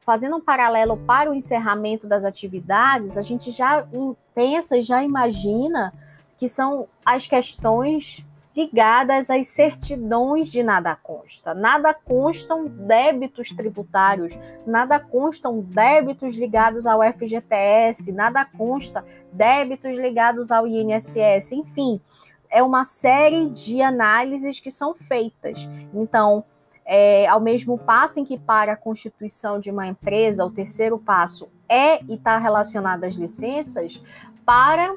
fazendo 0.00 0.36
um 0.36 0.40
paralelo 0.40 0.96
para 0.96 1.30
o 1.30 1.34
encerramento 1.34 2.06
das 2.06 2.24
atividades, 2.24 3.18
a 3.18 3.22
gente 3.22 3.50
já 3.50 3.86
pensa 4.34 4.78
e 4.78 4.82
já 4.82 5.02
imagina 5.02 5.92
que 6.38 6.48
são 6.48 6.88
as 7.04 7.26
questões 7.26 8.24
ligadas 8.56 9.30
às 9.30 9.46
certidões 9.48 10.48
de 10.50 10.62
nada 10.62 10.94
consta. 10.94 11.54
Nada 11.54 11.94
constam 11.94 12.66
débitos 12.66 13.50
tributários, 13.50 14.38
nada 14.66 15.00
constam 15.00 15.60
débitos 15.60 16.36
ligados 16.36 16.86
ao 16.86 17.00
FGTS, 17.02 18.12
nada 18.12 18.44
consta 18.44 19.04
débitos 19.32 19.98
ligados 19.98 20.50
ao 20.50 20.66
INSS, 20.66 21.52
enfim, 21.52 22.00
é 22.50 22.62
uma 22.62 22.84
série 22.84 23.48
de 23.48 23.80
análises 23.80 24.60
que 24.60 24.70
são 24.70 24.94
feitas. 24.94 25.66
Então, 25.94 26.44
é, 26.84 27.26
ao 27.26 27.40
mesmo 27.40 27.78
passo 27.78 28.20
em 28.20 28.24
que 28.24 28.38
para 28.38 28.72
a 28.72 28.76
constituição 28.76 29.58
de 29.58 29.70
uma 29.70 29.86
empresa, 29.86 30.44
o 30.44 30.50
terceiro 30.50 30.98
passo 30.98 31.48
é 31.66 32.02
e 32.04 32.14
está 32.14 32.36
relacionado 32.36 33.04
às 33.04 33.14
licenças, 33.14 34.02
para 34.44 34.94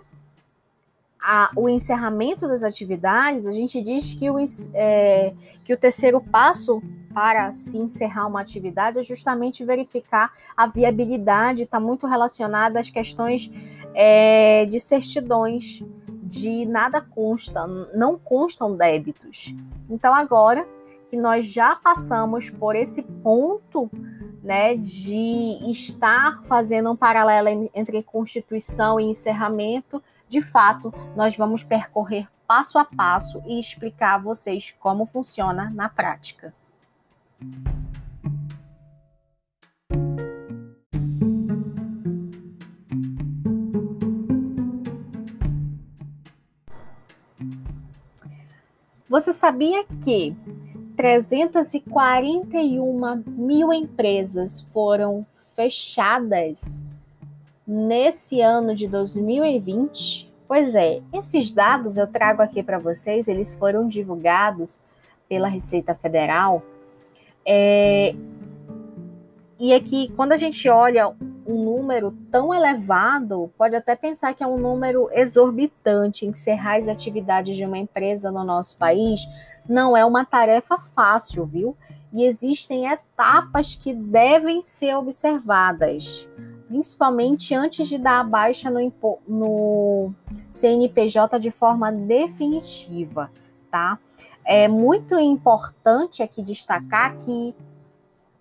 a, 1.28 1.50
o 1.56 1.68
encerramento 1.68 2.48
das 2.48 2.62
atividades, 2.62 3.48
a 3.48 3.52
gente 3.52 3.82
diz 3.82 4.14
que 4.14 4.30
o, 4.30 4.36
é, 4.76 5.34
que 5.64 5.74
o 5.74 5.78
terceiro 5.78 6.22
passo 6.22 6.84
para 7.16 7.52
se 7.52 7.80
encerrar 7.80 8.28
uma 8.28 8.42
atividade 8.42 9.00
é 9.00 9.02
justamente 9.02 9.66
verificar 9.66 10.32
a 10.56 10.68
viabilidade, 10.68 11.64
está 11.64 11.80
muito 11.80 12.06
relacionada 12.06 12.80
às 12.80 12.92
questões 12.92 13.50
é, 13.96 14.66
de 14.66 14.80
certidões, 14.80 15.84
de 16.22 16.64
nada 16.68 17.02
consta, 17.02 17.66
não 17.96 18.20
constam 18.20 18.76
débitos. 18.76 19.56
Então, 19.90 20.14
agora 20.14 20.68
que 21.08 21.18
nós 21.18 21.46
já 21.52 21.76
passamos 21.76 22.50
por 22.50 22.76
esse 22.76 23.02
ponto 23.02 23.90
né, 24.44 24.76
de 24.76 25.58
estar 25.70 26.44
fazendo 26.44 26.92
um 26.92 26.96
paralelo 26.96 27.70
entre 27.74 28.04
constituição 28.04 29.00
e 29.00 29.06
encerramento, 29.06 30.02
de 30.28 30.42
fato, 30.42 30.94
nós 31.16 31.36
vamos 31.36 31.64
percorrer 31.64 32.28
passo 32.48 32.78
a 32.78 32.86
passo 32.86 33.42
e 33.46 33.60
explicar 33.60 34.16
a 34.16 34.20
vocês 34.20 34.74
como 34.80 35.06
funciona 35.06 35.72
na 35.72 35.90
prática. 35.90 36.54
Você 49.08 49.32
sabia 49.32 49.86
que 50.04 50.36
341 50.96 53.24
mil 53.28 53.74
empresas 53.74 54.62
foram 54.72 55.26
fechadas 55.56 56.84
nesse 57.68 58.42
ano 58.42 58.76
de 58.76 58.88
2020? 58.88 60.32
Pois 60.48 60.76
é, 60.76 61.02
esses 61.12 61.52
dados 61.52 61.98
eu 61.98 62.08
trago 62.08 62.42
aqui 62.42 62.62
para 62.62 62.78
vocês, 62.78 63.28
eles 63.28 63.56
foram 63.56 63.88
divulgados 63.88 64.82
pela 65.28 65.48
Receita 65.48 65.94
Federal. 65.94 66.62
É, 67.46 68.16
e 69.66 69.74
aqui, 69.74 70.14
quando 70.16 70.32
a 70.32 70.38
gente 70.38 70.70
olha 70.70 71.12
um 71.48 71.64
número 71.64 72.16
tão 72.30 72.54
elevado, 72.54 73.52
pode 73.58 73.76
até 73.76 73.96
pensar 73.96 74.32
que 74.36 74.44
é 74.44 74.48
um 74.48 74.60
número 74.60 75.10
exorbitante. 75.12 76.24
Encerrar 76.24 76.78
as 76.78 76.88
atividades 76.88 77.56
de 77.56 77.66
uma 77.66 77.80
empresa 77.80 78.32
no 78.32 78.44
nosso 78.44 78.78
país 78.78 79.22
não 79.68 79.98
é 79.98 80.06
uma 80.06 80.24
tarefa 80.24 80.78
fácil, 80.78 81.46
viu? 81.46 81.76
E 82.14 82.26
existem 82.26 82.86
etapas 82.86 83.74
que 83.74 83.92
devem 83.92 84.62
ser 84.62 84.96
observadas, 84.98 86.30
principalmente 86.68 87.56
antes 87.56 87.88
de 87.88 87.98
dar 87.98 88.20
a 88.20 88.24
baixa 88.24 88.70
no, 88.70 88.94
no 89.28 90.14
CNPJ 90.52 91.40
de 91.40 91.50
forma 91.50 91.92
definitiva, 91.92 93.32
tá? 93.72 93.98
É 94.46 94.68
muito 94.68 95.18
importante 95.18 96.22
aqui 96.22 96.44
destacar 96.44 97.18
que 97.18 97.56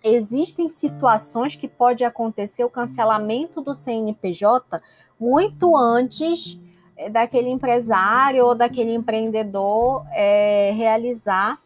existem 0.05 0.69
situações 0.69 1.55
que 1.55 1.67
pode 1.67 2.03
acontecer 2.03 2.63
o 2.63 2.69
cancelamento 2.69 3.61
do 3.61 3.73
CNPJ 3.73 4.79
muito 5.19 5.75
antes 5.75 6.59
eh, 6.95 7.09
daquele 7.09 7.49
empresário 7.49 8.45
ou 8.45 8.55
daquele 8.55 8.93
empreendedor 8.93 10.05
é, 10.11 10.71
realizar 10.75 11.59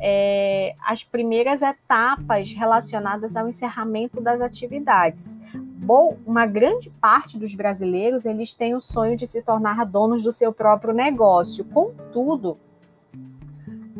é, 0.00 0.74
as 0.84 1.04
primeiras 1.04 1.62
etapas 1.62 2.52
relacionadas 2.52 3.36
ao 3.36 3.46
encerramento 3.46 4.20
das 4.20 4.40
atividades. 4.40 5.38
Bom, 5.54 6.16
uma 6.26 6.46
grande 6.46 6.90
parte 7.00 7.38
dos 7.38 7.54
brasileiros 7.54 8.24
eles 8.24 8.54
têm 8.54 8.74
o 8.74 8.80
sonho 8.80 9.16
de 9.16 9.26
se 9.26 9.42
tornar 9.42 9.84
donos 9.84 10.22
do 10.22 10.32
seu 10.32 10.52
próprio 10.52 10.92
negócio. 10.92 11.64
Contudo, 11.64 12.58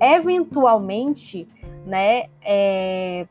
eventualmente, 0.00 1.46
né, 1.86 2.24
é, 2.44 3.26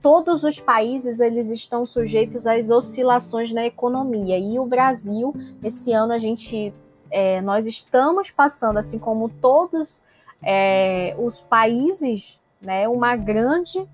todos 0.00 0.44
os 0.44 0.60
países 0.60 1.20
eles 1.20 1.50
estão 1.50 1.84
sujeitos 1.84 2.46
às 2.46 2.70
oscilações 2.70 3.52
na 3.52 3.66
economia. 3.66 4.38
E 4.38 4.58
o 4.58 4.64
Brasil 4.64 5.34
esse 5.62 5.92
ano 5.92 6.12
a 6.12 6.18
gente 6.18 6.72
é, 7.10 7.40
nós 7.40 7.66
estamos 7.66 8.30
passando 8.30 8.78
assim 8.78 8.98
como 8.98 9.28
todos 9.28 10.00
é, 10.42 11.16
os 11.18 11.40
países 11.40 12.38
né 12.60 12.88
uma 12.88 13.16
grande 13.16 13.86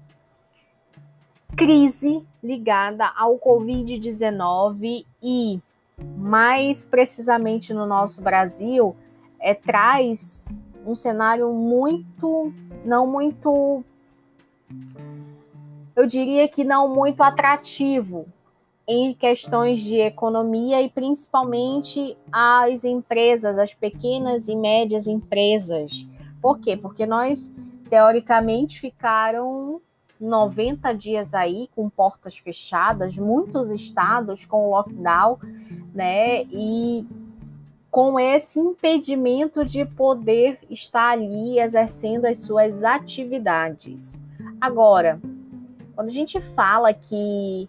crise 1.56 2.26
ligada 2.42 3.06
ao 3.16 3.38
Covid-19 3.38 5.06
e 5.22 5.60
mais 6.16 6.84
precisamente 6.84 7.72
no 7.72 7.86
nosso 7.86 8.20
Brasil 8.20 8.96
é, 9.38 9.54
traz 9.54 10.54
um 10.84 10.94
cenário 10.94 11.52
muito 11.52 12.52
não 12.84 13.06
muito 13.06 13.84
eu 15.96 16.06
diria 16.06 16.48
que 16.48 16.64
não 16.64 16.88
muito 16.88 17.22
atrativo 17.22 18.26
em 18.86 19.14
questões 19.14 19.80
de 19.80 19.96
economia 19.96 20.82
e 20.82 20.90
principalmente 20.90 22.16
as 22.30 22.84
empresas, 22.84 23.56
as 23.56 23.72
pequenas 23.72 24.48
e 24.48 24.54
médias 24.54 25.06
empresas. 25.06 26.06
Por 26.40 26.58
quê? 26.58 26.76
Porque 26.76 27.06
nós, 27.06 27.50
teoricamente, 27.88 28.80
ficaram 28.80 29.80
90 30.20 30.92
dias 30.92 31.32
aí 31.32 31.68
com 31.74 31.88
portas 31.88 32.36
fechadas, 32.36 33.16
muitos 33.16 33.70
estados 33.70 34.44
com 34.44 34.70
lockdown, 34.70 35.38
né? 35.94 36.42
E 36.50 37.06
com 37.90 38.18
esse 38.18 38.58
impedimento 38.58 39.64
de 39.64 39.84
poder 39.84 40.58
estar 40.68 41.10
ali 41.10 41.58
exercendo 41.58 42.26
as 42.26 42.38
suas 42.38 42.82
atividades. 42.82 44.22
Agora, 44.60 45.20
quando 45.94 46.08
a 46.08 46.12
gente 46.12 46.40
fala 46.40 46.92
que 46.92 47.68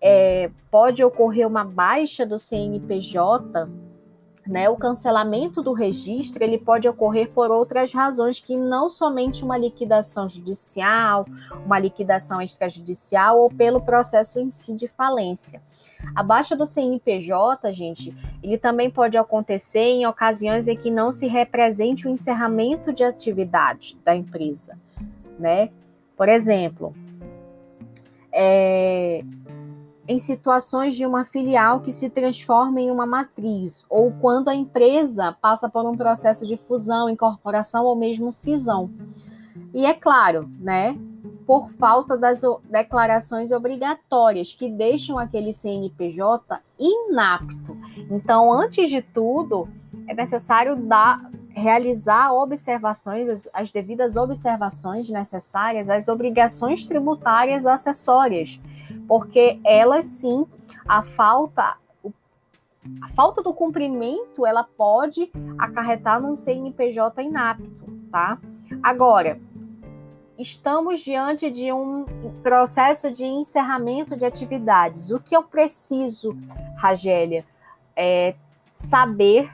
é, 0.00 0.50
pode 0.70 1.02
ocorrer 1.02 1.46
uma 1.46 1.64
baixa 1.64 2.26
do 2.26 2.38
CNPJ, 2.38 3.68
né, 4.46 4.68
o 4.68 4.76
cancelamento 4.76 5.62
do 5.62 5.72
registro 5.72 6.44
ele 6.44 6.58
pode 6.58 6.86
ocorrer 6.86 7.30
por 7.30 7.50
outras 7.50 7.92
razões 7.94 8.38
que 8.38 8.56
não 8.58 8.90
somente 8.90 9.42
uma 9.42 9.56
liquidação 9.56 10.28
judicial, 10.28 11.24
uma 11.64 11.78
liquidação 11.78 12.42
extrajudicial 12.42 13.38
ou 13.38 13.48
pelo 13.48 13.80
processo 13.80 14.38
em 14.38 14.50
si 14.50 14.74
de 14.74 14.86
falência. 14.86 15.62
A 16.14 16.22
baixa 16.22 16.54
do 16.54 16.66
CNPJ, 16.66 17.72
gente, 17.72 18.14
ele 18.42 18.58
também 18.58 18.90
pode 18.90 19.16
acontecer 19.16 19.78
em 19.78 20.06
ocasiões 20.06 20.68
em 20.68 20.76
que 20.76 20.90
não 20.90 21.10
se 21.10 21.26
represente 21.26 22.06
o 22.06 22.10
encerramento 22.10 22.92
de 22.92 23.02
atividade 23.02 23.96
da 24.04 24.14
empresa, 24.14 24.78
né? 25.38 25.70
Por 26.14 26.28
exemplo, 26.28 26.94
é, 28.34 29.24
em 30.06 30.18
situações 30.18 30.94
de 30.94 31.06
uma 31.06 31.24
filial 31.24 31.80
que 31.80 31.92
se 31.92 32.10
transforma 32.10 32.80
em 32.80 32.90
uma 32.90 33.06
matriz, 33.06 33.86
ou 33.88 34.12
quando 34.12 34.48
a 34.48 34.54
empresa 34.54 35.32
passa 35.40 35.68
por 35.68 35.88
um 35.88 35.96
processo 35.96 36.46
de 36.46 36.56
fusão, 36.56 37.08
incorporação 37.08 37.84
ou 37.84 37.96
mesmo 37.96 38.32
cisão. 38.32 38.90
E 39.72 39.86
é 39.86 39.94
claro, 39.94 40.50
né, 40.58 40.98
por 41.46 41.70
falta 41.70 42.16
das 42.16 42.42
declarações 42.70 43.50
obrigatórias 43.50 44.52
que 44.52 44.68
deixam 44.68 45.18
aquele 45.18 45.52
CNPJ 45.52 46.60
inapto. 46.78 47.76
Então, 48.10 48.52
antes 48.52 48.88
de 48.88 49.00
tudo, 49.00 49.68
é 50.08 50.14
necessário 50.14 50.76
dar, 50.76 51.30
realizar 51.54 52.32
observações, 52.32 53.28
as, 53.28 53.48
as 53.52 53.70
devidas 53.70 54.16
observações 54.16 55.08
necessárias 55.08 55.88
às 55.88 56.08
obrigações 56.08 56.84
tributárias 56.84 57.66
acessórias, 57.66 58.60
porque 59.06 59.60
elas 59.64 60.04
sim, 60.04 60.46
a 60.86 61.02
falta 61.02 61.76
a 63.00 63.08
falta 63.08 63.42
do 63.42 63.54
cumprimento, 63.54 64.44
ela 64.44 64.62
pode 64.62 65.32
acarretar 65.56 66.20
num 66.20 66.36
CNPJ 66.36 67.22
inapto, 67.22 67.98
tá? 68.10 68.38
Agora, 68.82 69.40
estamos 70.38 71.00
diante 71.00 71.50
de 71.50 71.72
um 71.72 72.04
processo 72.42 73.10
de 73.10 73.24
encerramento 73.24 74.16
de 74.16 74.26
atividades. 74.26 75.10
O 75.10 75.18
que 75.18 75.34
eu 75.34 75.42
preciso, 75.42 76.36
Ragélia, 76.76 77.46
é 77.96 78.34
saber 78.74 79.50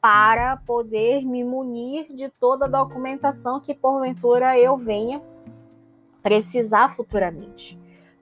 para 0.00 0.56
poder 0.56 1.24
me 1.24 1.42
munir 1.42 2.14
de 2.14 2.28
toda 2.28 2.66
a 2.66 2.68
documentação 2.68 3.60
que 3.60 3.74
porventura 3.74 4.58
eu 4.58 4.76
venha 4.76 5.20
precisar 6.22 6.88
futuramente. 6.90 7.78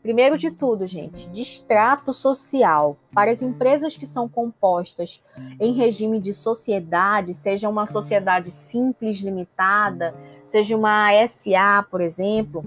Primeiro 0.07 0.39
de 0.39 0.53
tudo, 0.53 0.87
gente, 0.87 1.29
distrato 1.31 2.13
social. 2.13 2.97
Para 3.13 3.33
as 3.33 3.43
empresas 3.43 3.97
que 3.97 4.07
são 4.07 4.29
compostas 4.29 5.21
em 5.59 5.73
regime 5.73 6.21
de 6.21 6.33
sociedade, 6.33 7.35
seja 7.35 7.69
uma 7.69 7.85
sociedade 7.85 8.53
simples, 8.53 9.19
limitada, 9.19 10.15
seja 10.47 10.77
uma 10.77 11.09
SA, 11.27 11.85
por 11.91 12.01
exemplo, 12.01 12.65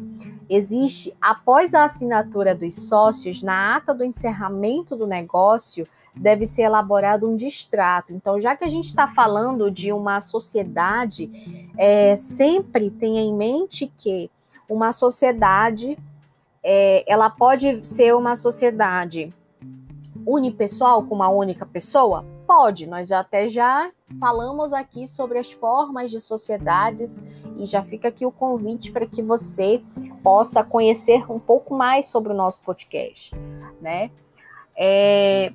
existe, 0.49 1.15
após 1.21 1.73
a 1.73 1.85
assinatura 1.85 2.53
dos 2.53 2.75
sócios, 2.75 3.41
na 3.41 3.77
ata 3.77 3.93
do 3.93 4.03
encerramento 4.03 4.93
do 4.93 5.07
negócio, 5.07 5.87
deve 6.15 6.45
ser 6.45 6.63
elaborado 6.63 7.29
um 7.29 7.35
distrato. 7.35 8.13
Então, 8.13 8.39
já 8.39 8.55
que 8.55 8.63
a 8.63 8.69
gente 8.69 8.85
está 8.85 9.07
falando 9.07 9.71
de 9.71 9.91
uma 9.91 10.21
sociedade, 10.21 11.29
é, 11.77 12.15
sempre 12.15 12.89
tenha 12.89 13.21
em 13.21 13.33
mente 13.33 13.91
que 13.97 14.29
uma 14.69 14.91
sociedade 14.91 15.97
é, 16.63 17.03
ela 17.11 17.29
pode 17.29 17.87
ser 17.87 18.15
uma 18.15 18.35
sociedade 18.35 19.33
unipessoal, 20.25 21.03
com 21.03 21.15
uma 21.15 21.29
única 21.29 21.65
pessoa? 21.65 22.25
Pode, 22.45 22.87
nós 22.87 23.11
até 23.11 23.47
já 23.47 23.91
falamos 24.19 24.73
aqui 24.73 25.05
sobre 25.05 25.37
as 25.37 25.51
formas 25.51 26.09
de 26.09 26.19
sociedades 26.19 27.19
e 27.55 27.65
já 27.65 27.83
fica 27.83 28.07
aqui 28.07 28.25
o 28.25 28.31
convite 28.31 28.91
para 28.91 29.05
que 29.05 29.21
você 29.21 29.81
possa 30.23 30.63
conhecer 30.63 31.31
um 31.31 31.39
pouco 31.39 31.75
mais 31.75 32.07
sobre 32.07 32.33
o 32.33 32.35
nosso 32.35 32.61
podcast, 32.61 33.35
né? 33.79 34.09
É, 34.75 35.51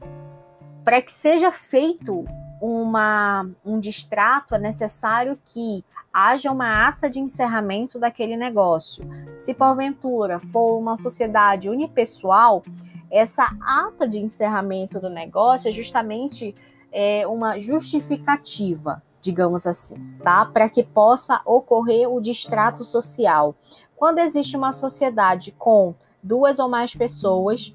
para 0.84 1.00
que 1.00 1.10
seja 1.10 1.50
feito 1.50 2.24
uma, 2.60 3.48
um 3.64 3.78
distrato, 3.80 4.54
é 4.54 4.58
necessário 4.58 5.38
que 5.44 5.84
haja 6.12 6.52
uma 6.52 6.86
ata 6.86 7.10
de 7.10 7.18
encerramento 7.18 7.98
daquele 7.98 8.36
negócio. 8.36 9.04
Se 9.36 9.52
porventura 9.52 10.38
for 10.38 10.78
uma 10.78 10.96
sociedade 10.96 11.68
unipessoal, 11.68 12.62
essa 13.10 13.50
ata 13.60 14.06
de 14.06 14.20
encerramento 14.20 15.00
do 15.00 15.10
negócio 15.10 15.68
é 15.68 15.72
justamente 15.72 16.54
é, 16.92 17.26
uma 17.26 17.58
justificativa 17.58 19.02
digamos 19.24 19.66
assim, 19.66 19.96
tá? 20.22 20.44
Para 20.44 20.68
que 20.68 20.82
possa 20.82 21.40
ocorrer 21.46 22.06
o 22.06 22.20
distrato 22.20 22.84
social. 22.84 23.56
Quando 23.96 24.18
existe 24.18 24.54
uma 24.54 24.70
sociedade 24.70 25.50
com 25.52 25.94
duas 26.22 26.58
ou 26.58 26.68
mais 26.68 26.94
pessoas, 26.94 27.74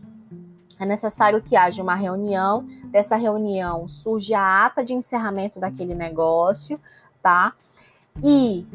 é 0.79 0.85
necessário 0.85 1.41
que 1.41 1.55
haja 1.55 1.83
uma 1.83 1.95
reunião. 1.95 2.65
Dessa 2.85 3.17
reunião 3.17 3.87
surge 3.87 4.33
a 4.33 4.65
ata 4.65 4.83
de 4.83 4.93
encerramento 4.93 5.59
daquele 5.59 5.93
negócio, 5.93 6.79
tá? 7.21 7.53
E 8.23 8.65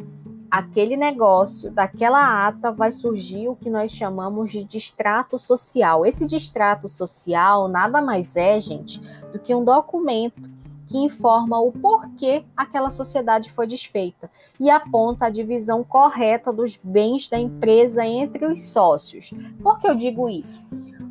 aquele 0.51 0.97
negócio, 0.97 1.71
daquela 1.71 2.47
ata, 2.47 2.71
vai 2.71 2.93
surgir 2.93 3.49
o 3.49 3.57
que 3.57 3.71
nós 3.71 3.91
chamamos 3.91 4.53
de 4.53 4.63
distrato 4.63 5.39
social. 5.39 6.07
Esse 6.07 6.27
distrato 6.27 6.89
social 6.89 7.69
nada 7.69 8.01
mais 8.01 8.37
é, 8.37 8.61
gente, 8.61 9.01
do 9.33 9.39
que 9.39 9.55
um 9.55 9.65
documento 9.65 10.55
que 10.87 10.99
informa 10.99 11.59
o 11.59 11.73
porquê 11.73 12.45
aquela 12.57 12.91
sociedade 12.91 13.51
foi 13.51 13.67
desfeita 13.67 14.31
e 14.61 14.71
aponta 14.71 15.27
a 15.27 15.31
divisão 15.31 15.83
correta 15.83 16.53
dos 16.53 16.79
bens 16.83 17.27
da 17.27 17.39
empresa 17.39 18.05
entre 18.05 18.45
os 18.45 18.69
sócios. 18.69 19.33
Por 19.63 19.79
que 19.79 19.89
eu 19.89 19.95
digo 19.95 20.29
isso? 20.29 20.63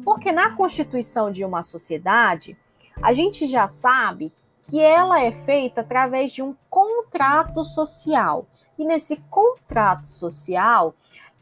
Porque 0.04 0.32
na 0.32 0.56
constituição 0.56 1.32
de 1.32 1.44
uma 1.44 1.62
sociedade, 1.62 2.58
a 3.02 3.14
gente 3.14 3.48
já 3.48 3.68
sabe 3.68 4.32
que 4.62 4.80
ela 4.80 5.22
é 5.22 5.32
feita 5.32 5.82
através 5.82 6.32
de 6.32 6.42
um 6.42 6.56
contrato 6.70 7.64
social. 7.64 8.48
E 8.78 8.86
nesse 8.86 9.18
contrato 9.30 10.08
social 10.08 10.96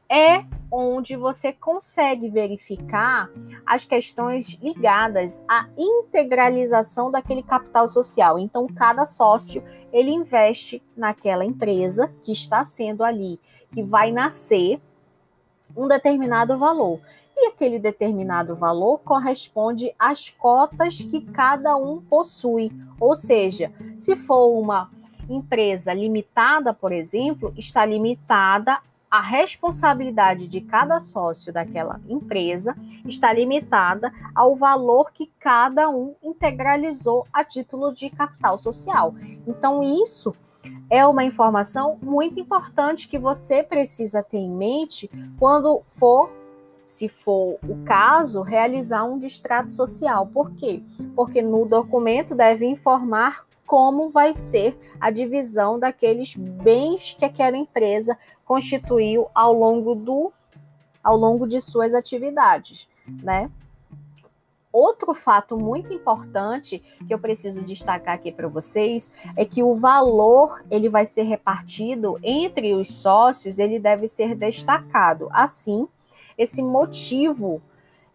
é 0.09 0.43
onde 0.69 1.15
você 1.15 1.53
consegue 1.53 2.29
verificar 2.29 3.29
as 3.65 3.85
questões 3.85 4.57
ligadas 4.61 5.41
à 5.47 5.67
integralização 5.77 7.11
daquele 7.11 7.43
capital 7.43 7.87
social. 7.87 8.39
Então, 8.39 8.67
cada 8.67 9.05
sócio 9.05 9.63
ele 9.91 10.11
investe 10.11 10.81
naquela 10.95 11.45
empresa 11.45 12.13
que 12.23 12.31
está 12.31 12.63
sendo 12.63 13.03
ali, 13.03 13.39
que 13.71 13.83
vai 13.83 14.11
nascer 14.11 14.81
um 15.75 15.87
determinado 15.87 16.57
valor. 16.57 16.99
E 17.43 17.47
aquele 17.47 17.79
determinado 17.79 18.55
valor 18.55 18.99
corresponde 18.99 19.95
às 19.97 20.29
cotas 20.29 21.01
que 21.01 21.21
cada 21.21 21.75
um 21.75 21.99
possui. 21.99 22.71
Ou 22.99 23.15
seja, 23.15 23.73
se 23.97 24.15
for 24.15 24.59
uma 24.59 24.91
empresa 25.27 25.91
limitada, 25.91 26.71
por 26.71 26.91
exemplo, 26.91 27.51
está 27.57 27.83
limitada 27.83 28.77
a 29.09 29.19
responsabilidade 29.19 30.47
de 30.47 30.61
cada 30.61 30.97
sócio 30.99 31.51
daquela 31.51 31.99
empresa 32.07 32.77
está 33.05 33.33
limitada 33.33 34.09
ao 34.33 34.55
valor 34.55 35.11
que 35.11 35.29
cada 35.37 35.89
um 35.89 36.15
integralizou 36.23 37.27
a 37.33 37.43
título 37.43 37.91
de 37.91 38.09
capital 38.09 38.57
social. 38.57 39.13
Então, 39.45 39.83
isso 39.83 40.33
é 40.89 41.05
uma 41.05 41.25
informação 41.25 41.97
muito 42.01 42.39
importante 42.39 43.07
que 43.07 43.17
você 43.17 43.61
precisa 43.61 44.23
ter 44.23 44.37
em 44.37 44.49
mente 44.49 45.11
quando 45.37 45.81
for 45.89 46.31
se 46.91 47.07
for 47.07 47.57
o 47.67 47.83
caso, 47.85 48.41
realizar 48.41 49.03
um 49.05 49.17
distrato 49.17 49.71
social. 49.71 50.27
Por 50.27 50.51
quê? 50.51 50.83
Porque 51.15 51.41
no 51.41 51.65
documento 51.65 52.35
deve 52.35 52.65
informar 52.65 53.47
como 53.65 54.09
vai 54.09 54.33
ser 54.33 54.77
a 54.99 55.09
divisão 55.09 55.79
daqueles 55.79 56.35
bens 56.35 57.15
que 57.17 57.23
aquela 57.23 57.55
empresa 57.55 58.17
constituiu 58.43 59.27
ao 59.33 59.53
longo 59.53 59.95
do 59.95 60.31
ao 61.03 61.17
longo 61.17 61.47
de 61.47 61.59
suas 61.59 61.95
atividades, 61.95 62.87
né? 63.07 63.49
Outro 64.71 65.13
fato 65.13 65.57
muito 65.57 65.93
importante 65.93 66.79
que 67.07 67.13
eu 67.13 67.19
preciso 67.19 67.63
destacar 67.63 68.15
aqui 68.15 68.31
para 68.31 68.47
vocês 68.47 69.11
é 69.35 69.43
que 69.43 69.63
o 69.63 69.73
valor 69.73 70.63
ele 70.69 70.87
vai 70.87 71.05
ser 71.05 71.23
repartido 71.23 72.19
entre 72.21 72.73
os 72.73 72.93
sócios, 72.93 73.57
ele 73.57 73.79
deve 73.79 74.07
ser 74.07 74.35
destacado. 74.35 75.27
Assim, 75.31 75.87
esse 76.41 76.63
motivo 76.63 77.61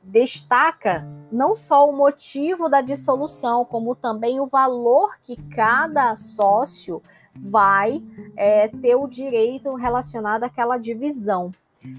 destaca 0.02 1.06
não 1.30 1.54
só 1.54 1.88
o 1.88 1.96
motivo 1.96 2.68
da 2.68 2.80
dissolução, 2.80 3.64
como 3.64 3.94
também 3.94 4.40
o 4.40 4.46
valor 4.46 5.16
que 5.22 5.36
cada 5.50 6.14
sócio 6.16 7.00
vai 7.34 8.02
é, 8.36 8.66
ter 8.66 8.96
o 8.96 9.06
direito 9.06 9.74
relacionado 9.74 10.42
àquela 10.42 10.76
divisão. 10.76 11.52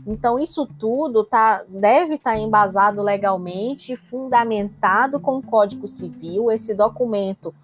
Então, 0.05 0.37
isso 0.37 0.67
tudo 0.77 1.23
tá, 1.23 1.63
deve 1.69 2.15
estar 2.15 2.31
tá 2.31 2.37
embasado 2.37 3.01
legalmente, 3.01 3.95
fundamentado 3.95 5.17
com 5.17 5.37
o 5.37 5.43
Código 5.43 5.87
Civil. 5.87 6.51
Esse 6.51 6.73
documento, 6.73 7.55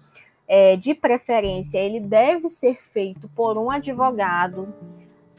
é, 0.48 0.74
de 0.74 0.94
preferência, 0.94 1.78
ele 1.78 2.00
deve 2.00 2.48
ser 2.48 2.80
feito 2.82 3.28
por 3.34 3.58
um 3.58 3.70
advogado 3.70 4.72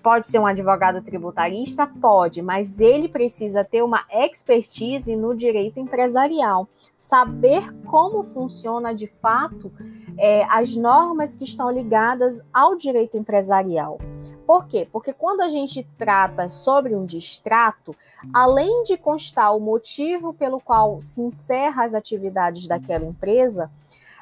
Pode 0.05 0.27
ser 0.27 0.37
um 0.37 0.45
advogado 0.45 1.01
tributarista? 1.01 1.87
Pode, 1.87 2.39
mas 2.39 2.79
ele 2.79 3.09
precisa 3.09 3.63
ter 3.63 3.81
uma 3.81 4.05
expertise 4.11 5.15
no 5.15 5.35
direito 5.35 5.79
empresarial, 5.79 6.69
saber 6.95 7.73
como 7.85 8.21
funciona 8.21 8.93
de 8.93 9.07
fato 9.07 9.73
é, 10.15 10.43
as 10.43 10.75
normas 10.75 11.33
que 11.33 11.43
estão 11.43 11.71
ligadas 11.71 12.39
ao 12.53 12.75
direito 12.75 13.17
empresarial. 13.17 13.97
Por 14.45 14.67
quê? 14.67 14.87
Porque 14.91 15.11
quando 15.11 15.41
a 15.41 15.49
gente 15.49 15.81
trata 15.97 16.47
sobre 16.49 16.93
um 16.93 17.03
distrato, 17.03 17.95
além 18.31 18.83
de 18.83 18.97
constar 18.97 19.57
o 19.57 19.59
motivo 19.59 20.35
pelo 20.35 20.59
qual 20.59 21.01
se 21.01 21.19
encerra 21.19 21.83
as 21.83 21.95
atividades 21.95 22.67
daquela 22.67 23.05
empresa, 23.05 23.71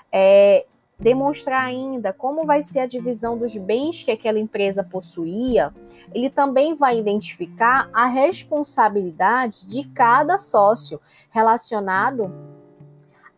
é, 0.09 0.65
demonstrar 1.03 1.65
ainda 1.65 2.13
como 2.13 2.45
vai 2.45 2.61
ser 2.61 2.79
a 2.79 2.85
divisão 2.87 3.37
dos 3.37 3.55
bens 3.57 4.01
que 4.01 4.11
aquela 4.11 4.39
empresa 4.39 4.83
possuía, 4.83 5.73
ele 6.13 6.29
também 6.29 6.73
vai 6.73 6.97
identificar 6.97 7.89
a 7.93 8.05
responsabilidade 8.05 9.67
de 9.67 9.83
cada 9.89 10.37
sócio 10.37 11.01
relacionado 11.29 12.33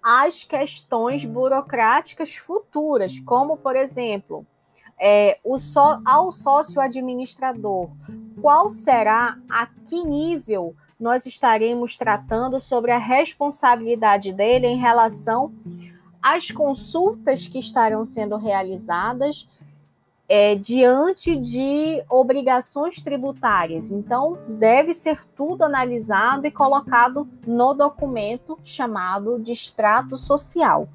às 0.01 0.43
questões 0.43 1.25
burocráticas 1.25 2.35
futuras, 2.35 3.19
como, 3.19 3.57
por 3.57 3.75
exemplo, 3.75 4.45
é, 4.99 5.39
o 5.43 5.57
só, 5.57 5.99
ao 6.05 6.31
sócio 6.31 6.79
administrador, 6.79 7.89
qual 8.39 8.69
será, 8.69 9.39
a 9.49 9.65
que 9.65 10.03
nível 10.03 10.75
nós 10.99 11.25
estaremos 11.25 11.97
tratando 11.97 12.59
sobre 12.59 12.91
a 12.91 12.97
responsabilidade 12.99 14.31
dele 14.31 14.67
em 14.67 14.77
relação 14.77 15.51
as 16.25 16.49
consultas 16.49 17.45
que 17.45 17.59
estarão 17.59 18.03
sendo 18.03 18.35
realizadas 18.35 19.47
é, 20.27 20.55
diante 20.55 21.35
de 21.35 22.03
obrigações 22.09 22.99
tributárias. 22.99 23.91
Então, 23.91 24.35
deve 24.49 24.91
ser 24.91 25.23
tudo 25.23 25.63
analisado 25.63 26.47
e 26.47 26.51
colocado 26.51 27.29
no 27.45 27.75
documento 27.75 28.57
chamado 28.63 29.37
de 29.37 29.51
extrato 29.51 30.17
social. 30.17 30.89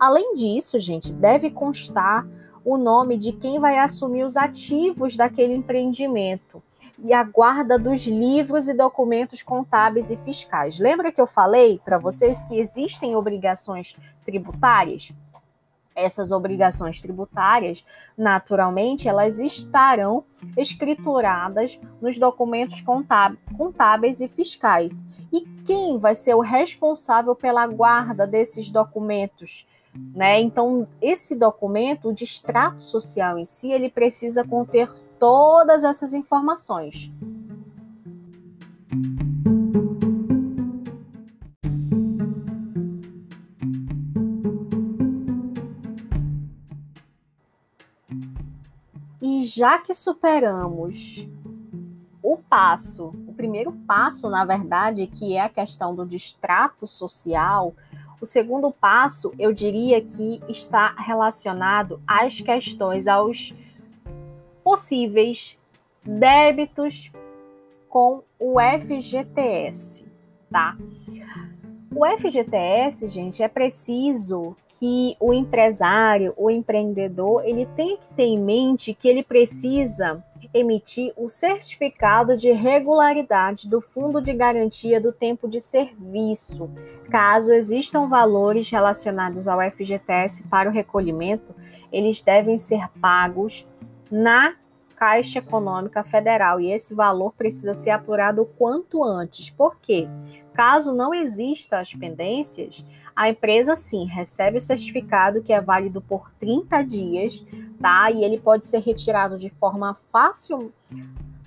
Além 0.00 0.34
disso, 0.34 0.80
gente, 0.80 1.14
deve 1.14 1.48
constar 1.48 2.26
o 2.64 2.76
nome 2.76 3.16
de 3.16 3.30
quem 3.30 3.60
vai 3.60 3.78
assumir 3.78 4.24
os 4.24 4.36
ativos 4.36 5.14
daquele 5.14 5.54
empreendimento 5.54 6.60
e 7.02 7.12
a 7.12 7.24
guarda 7.24 7.76
dos 7.76 8.06
livros 8.06 8.68
e 8.68 8.74
documentos 8.74 9.42
contábeis 9.42 10.08
e 10.08 10.16
fiscais. 10.16 10.78
Lembra 10.78 11.10
que 11.10 11.20
eu 11.20 11.26
falei 11.26 11.80
para 11.84 11.98
vocês 11.98 12.40
que 12.44 12.58
existem 12.58 13.16
obrigações 13.16 13.96
tributárias? 14.24 15.12
Essas 15.94 16.30
obrigações 16.30 17.02
tributárias, 17.02 17.84
naturalmente, 18.16 19.08
elas 19.08 19.40
estarão 19.40 20.24
escrituradas 20.56 21.78
nos 22.00 22.16
documentos 22.16 22.82
contábeis 23.56 24.20
e 24.20 24.28
fiscais. 24.28 25.04
E 25.32 25.40
quem 25.66 25.98
vai 25.98 26.14
ser 26.14 26.34
o 26.34 26.40
responsável 26.40 27.34
pela 27.34 27.66
guarda 27.66 28.26
desses 28.26 28.70
documentos? 28.70 29.66
Né? 30.14 30.40
Então, 30.40 30.88
esse 31.02 31.34
documento, 31.34 32.08
o 32.08 32.14
distrato 32.14 32.80
social 32.80 33.38
em 33.38 33.44
si, 33.44 33.70
ele 33.70 33.90
precisa 33.90 34.42
conter 34.42 34.88
todas 35.22 35.84
essas 35.84 36.14
informações. 36.14 37.12
E 49.22 49.44
já 49.44 49.78
que 49.78 49.94
superamos 49.94 51.24
o 52.20 52.36
passo, 52.36 53.14
o 53.28 53.32
primeiro 53.32 53.70
passo, 53.86 54.28
na 54.28 54.44
verdade, 54.44 55.06
que 55.06 55.36
é 55.36 55.42
a 55.42 55.48
questão 55.48 55.94
do 55.94 56.04
distrato 56.04 56.84
social, 56.88 57.76
o 58.20 58.26
segundo 58.26 58.72
passo, 58.72 59.32
eu 59.38 59.52
diria 59.52 60.00
que 60.00 60.42
está 60.48 60.92
relacionado 60.98 62.02
às 62.08 62.40
questões, 62.40 63.06
aos 63.06 63.54
possíveis 64.72 65.58
débitos 66.02 67.12
com 67.90 68.22
o 68.38 68.56
FGTS, 68.58 70.06
tá? 70.50 70.78
O 71.94 72.06
FGTS, 72.06 73.06
gente, 73.06 73.42
é 73.42 73.48
preciso 73.48 74.56
que 74.70 75.14
o 75.20 75.34
empresário, 75.34 76.32
o 76.38 76.50
empreendedor, 76.50 77.42
ele 77.44 77.66
tenha 77.76 77.98
que 77.98 78.08
ter 78.14 78.22
em 78.22 78.38
mente 78.38 78.94
que 78.94 79.06
ele 79.06 79.22
precisa 79.22 80.24
emitir 80.54 81.12
o 81.18 81.28
certificado 81.28 82.34
de 82.34 82.50
regularidade 82.50 83.68
do 83.68 83.78
Fundo 83.78 84.22
de 84.22 84.32
Garantia 84.32 84.98
do 84.98 85.12
Tempo 85.12 85.46
de 85.46 85.60
Serviço. 85.60 86.70
Caso 87.10 87.52
existam 87.52 88.08
valores 88.08 88.70
relacionados 88.70 89.46
ao 89.46 89.60
FGTS 89.70 90.44
para 90.44 90.70
o 90.70 90.72
recolhimento, 90.72 91.54
eles 91.92 92.22
devem 92.22 92.56
ser 92.56 92.88
pagos 93.02 93.66
na 94.10 94.54
Caixa 95.02 95.40
Econômica 95.40 96.04
Federal 96.04 96.60
e 96.60 96.70
esse 96.70 96.94
valor 96.94 97.32
precisa 97.32 97.74
ser 97.74 97.90
apurado 97.90 98.42
o 98.42 98.46
quanto 98.46 99.02
antes. 99.02 99.50
Por 99.50 99.76
quê? 99.80 100.06
Caso 100.54 100.94
não 100.94 101.12
exista 101.12 101.80
as 101.80 101.92
pendências, 101.92 102.84
a 103.16 103.28
empresa 103.28 103.74
sim 103.74 104.06
recebe 104.06 104.58
o 104.58 104.60
certificado 104.60 105.42
que 105.42 105.52
é 105.52 105.60
válido 105.60 106.00
por 106.00 106.30
30 106.38 106.82
dias, 106.82 107.44
tá? 107.80 108.12
E 108.12 108.22
ele 108.22 108.38
pode 108.38 108.64
ser 108.64 108.78
retirado 108.78 109.36
de 109.36 109.50
forma 109.50 109.92
fácil 109.92 110.72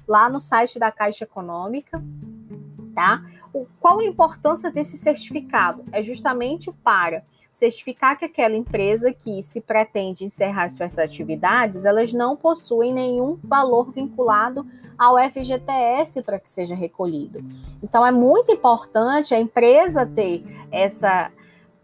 lá 0.05 0.29
no 0.29 0.41
site 0.41 0.77
da 0.77 0.91
Caixa 0.91 1.23
Econômica, 1.23 2.03
tá? 2.93 3.23
O, 3.53 3.65
qual 3.79 3.99
a 3.99 4.05
importância 4.05 4.69
desse 4.69 4.97
certificado? 4.97 5.85
É 5.93 6.03
justamente 6.03 6.73
para 6.83 7.23
certificar 7.55 8.19
que 8.19 8.25
aquela 8.25 8.53
empresa 8.53 9.13
que 9.13 9.41
se 9.41 9.61
pretende 9.61 10.25
encerrar 10.25 10.67
suas 10.67 10.99
atividades, 10.99 11.85
elas 11.85 12.11
não 12.11 12.35
possuem 12.35 12.93
nenhum 12.93 13.39
valor 13.41 13.91
vinculado 13.91 14.67
ao 14.97 15.17
FGTS 15.17 16.21
para 16.21 16.37
que 16.37 16.49
seja 16.49 16.75
recolhido. 16.75 17.39
Então 17.81 18.05
é 18.05 18.11
muito 18.11 18.51
importante 18.51 19.33
a 19.33 19.39
empresa 19.39 20.05
ter 20.05 20.43
essa 20.69 21.31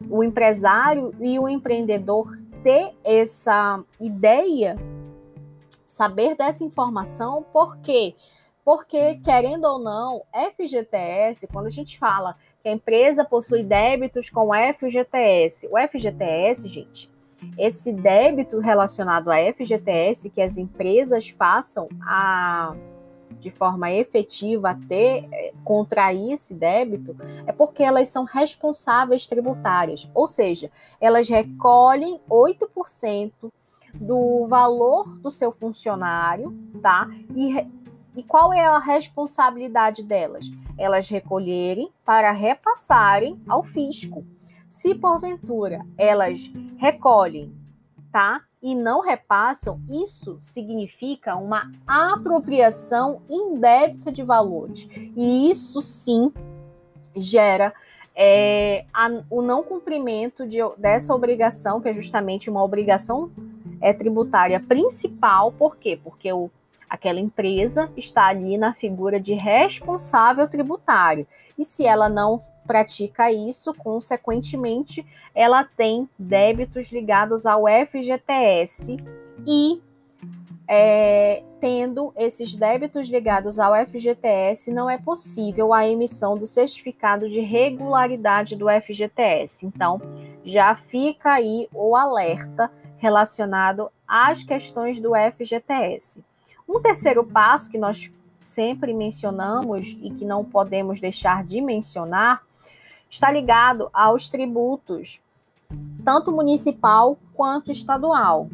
o 0.10 0.22
empresário 0.22 1.16
e 1.22 1.40
o 1.40 1.48
empreendedor 1.48 2.28
ter 2.62 2.94
essa 3.02 3.82
ideia, 3.98 4.76
saber 5.86 6.36
dessa 6.36 6.66
informação, 6.66 7.46
por 7.54 7.78
quê? 7.78 8.14
Porque, 8.66 9.16
querendo 9.24 9.66
ou 9.66 9.80
não, 9.80 10.24
FGTS, 10.34 11.48
quando 11.48 11.68
a 11.68 11.70
gente 11.70 11.98
fala 11.98 12.36
que 12.62 12.70
a 12.70 12.72
empresa 12.72 13.26
possui 13.26 13.64
débitos 13.64 14.30
com 14.30 14.50
o 14.50 14.54
FGTS, 14.54 15.68
o 15.72 15.78
FGTS, 15.78 16.68
gente, 16.68 17.10
esse 17.58 17.92
débito 17.92 18.60
relacionado 18.60 19.30
a 19.32 19.38
FGTS 19.54 20.30
que 20.30 20.42
as 20.42 20.58
empresas 20.58 21.32
passam 21.32 21.88
a 22.02 22.76
de 23.40 23.50
forma 23.50 23.92
efetiva 23.92 24.70
a 24.70 24.76
ter, 24.76 25.28
eh, 25.32 25.52
contrair 25.64 26.34
esse 26.34 26.54
débito, 26.54 27.16
é 27.48 27.52
porque 27.52 27.82
elas 27.82 28.08
são 28.10 28.24
responsáveis 28.24 29.26
tributárias, 29.26 30.08
ou 30.14 30.28
seja, 30.28 30.70
elas 31.00 31.28
recolhem 31.28 32.20
8% 32.30 33.52
do 33.96 34.46
valor 34.48 35.18
do 35.18 35.32
seu 35.32 35.52
funcionário, 35.52 36.56
tá? 36.82 37.10
E, 37.36 37.68
e 38.16 38.24
qual 38.24 38.54
é 38.54 38.66
a 38.66 38.80
responsabilidade 38.80 40.04
delas? 40.04 40.52
Elas 40.78 41.10
recolherem 41.10 41.92
para 42.04 42.32
repassarem 42.32 43.42
ao 43.48 43.64
fisco. 43.64 44.26
Se 44.68 44.96
porventura 44.96 45.86
elas 45.98 46.52
recolhem, 46.78 47.54
tá? 48.12 48.42
e 48.62 48.76
não 48.76 49.02
repassam, 49.02 49.82
isso 49.90 50.38
significa 50.40 51.36
uma 51.36 51.72
apropriação 51.88 53.22
indébita 53.28 54.12
de 54.12 54.22
valores. 54.22 54.88
E 55.18 55.50
isso 55.50 55.82
sim 55.82 56.32
gera 57.16 57.74
é, 58.16 58.86
a, 58.94 59.10
o 59.30 59.42
não 59.42 59.64
cumprimento 59.64 60.46
de, 60.48 60.60
dessa 60.78 61.16
obrigação, 61.16 61.82
que 61.82 61.90
é 61.90 61.94
justamente 61.94 62.50
uma 62.50 62.64
obrigação 62.64 63.32
é, 63.82 63.92
tributária 63.94 64.60
principal. 64.60 65.52
Por 65.52 65.78
quê? 65.78 66.00
Porque 66.02 66.32
o, 66.32 66.52
aquela 66.92 67.22
empresa 67.22 67.90
está 67.96 68.28
ali 68.28 68.58
na 68.58 68.74
figura 68.74 69.18
de 69.18 69.34
responsável 69.34 70.46
tributário. 70.46 71.26
E 71.58 71.64
se 71.64 71.86
ela 71.86 72.10
não 72.10 72.42
pratica 72.68 73.32
isso, 73.32 73.74
consequentemente, 73.74 75.06
ela 75.34 75.64
tem 75.64 76.10
débitos 76.20 76.92
ligados 76.92 77.46
ao 77.46 77.64
FGTS 77.66 78.98
e 79.48 79.82
é, 80.68 81.42
tendo 81.62 82.14
esses 82.18 82.58
débitos 82.58 83.08
ligados 83.08 83.58
ao 83.58 83.74
FGTS, 83.86 84.74
não 84.74 84.90
é 84.90 84.98
possível 84.98 85.74
a 85.74 85.88
emissão 85.88 86.38
do 86.38 86.46
certificado 86.46 87.30
de 87.30 87.40
regularidade 87.40 88.54
do 88.58 88.68
FGTS. 88.70 89.66
Então, 89.66 90.02
já 90.44 90.76
fica 90.76 91.34
aí 91.34 91.70
o 91.74 91.96
alerta 91.96 92.70
relacionado 92.98 93.90
às 94.06 94.44
questões 94.44 95.00
do 95.00 95.12
FGTS. 95.16 96.22
Um 96.74 96.80
terceiro 96.80 97.26
passo 97.26 97.70
que 97.70 97.78
nós 97.78 98.10
sempre 98.40 98.94
mencionamos 98.94 99.98
e 100.02 100.10
que 100.10 100.24
não 100.24 100.46
podemos 100.46 101.02
deixar 101.02 101.44
de 101.44 101.60
mencionar 101.60 102.44
está 103.10 103.30
ligado 103.30 103.90
aos 103.92 104.30
tributos, 104.30 105.20
tanto 106.06 106.32
municipal 106.32 107.20
quanto 107.34 107.74
estadual. 107.74 108.50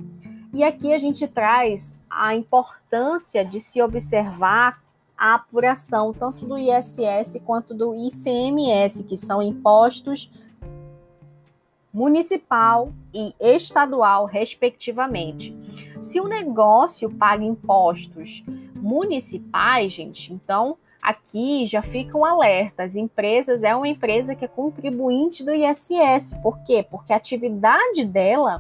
E 0.52 0.64
aqui 0.64 0.96
a 0.96 0.98
gente 0.98 1.28
traz 1.28 1.96
a 2.10 2.34
importância 2.34 3.46
de 3.46 3.60
se 3.60 3.80
observar 3.84 4.82
a 5.16 5.36
apuração 5.36 6.12
tanto 6.12 6.44
do 6.44 6.58
ISS 6.58 7.40
quanto 7.46 7.76
do 7.76 7.94
ICMS, 7.94 9.04
que 9.04 9.16
são 9.16 9.44
impostos 9.44 10.28
municipal 11.94 12.92
e 13.14 13.36
estadual, 13.40 14.26
respectivamente. 14.26 15.56
Se 16.08 16.22
o 16.22 16.28
negócio 16.28 17.10
paga 17.10 17.44
impostos 17.44 18.44
municipais, 18.76 19.94
gente, 19.94 20.34
então 20.34 20.78
Aqui 21.00 21.66
já 21.66 21.82
fica 21.82 22.18
um 22.18 22.26
alerta: 22.26 22.84
as 22.84 22.98
empresas 22.98 23.64
é 23.64 23.74
uma 23.74 23.88
empresa 23.88 24.36
que 24.36 24.44
é 24.44 24.48
contribuinte 24.48 25.42
do 25.42 25.54
ISS. 25.54 26.36
Por 26.44 26.60
quê? 26.64 26.86
Porque 26.90 27.14
a 27.14 27.16
atividade 27.16 28.04
dela 28.04 28.60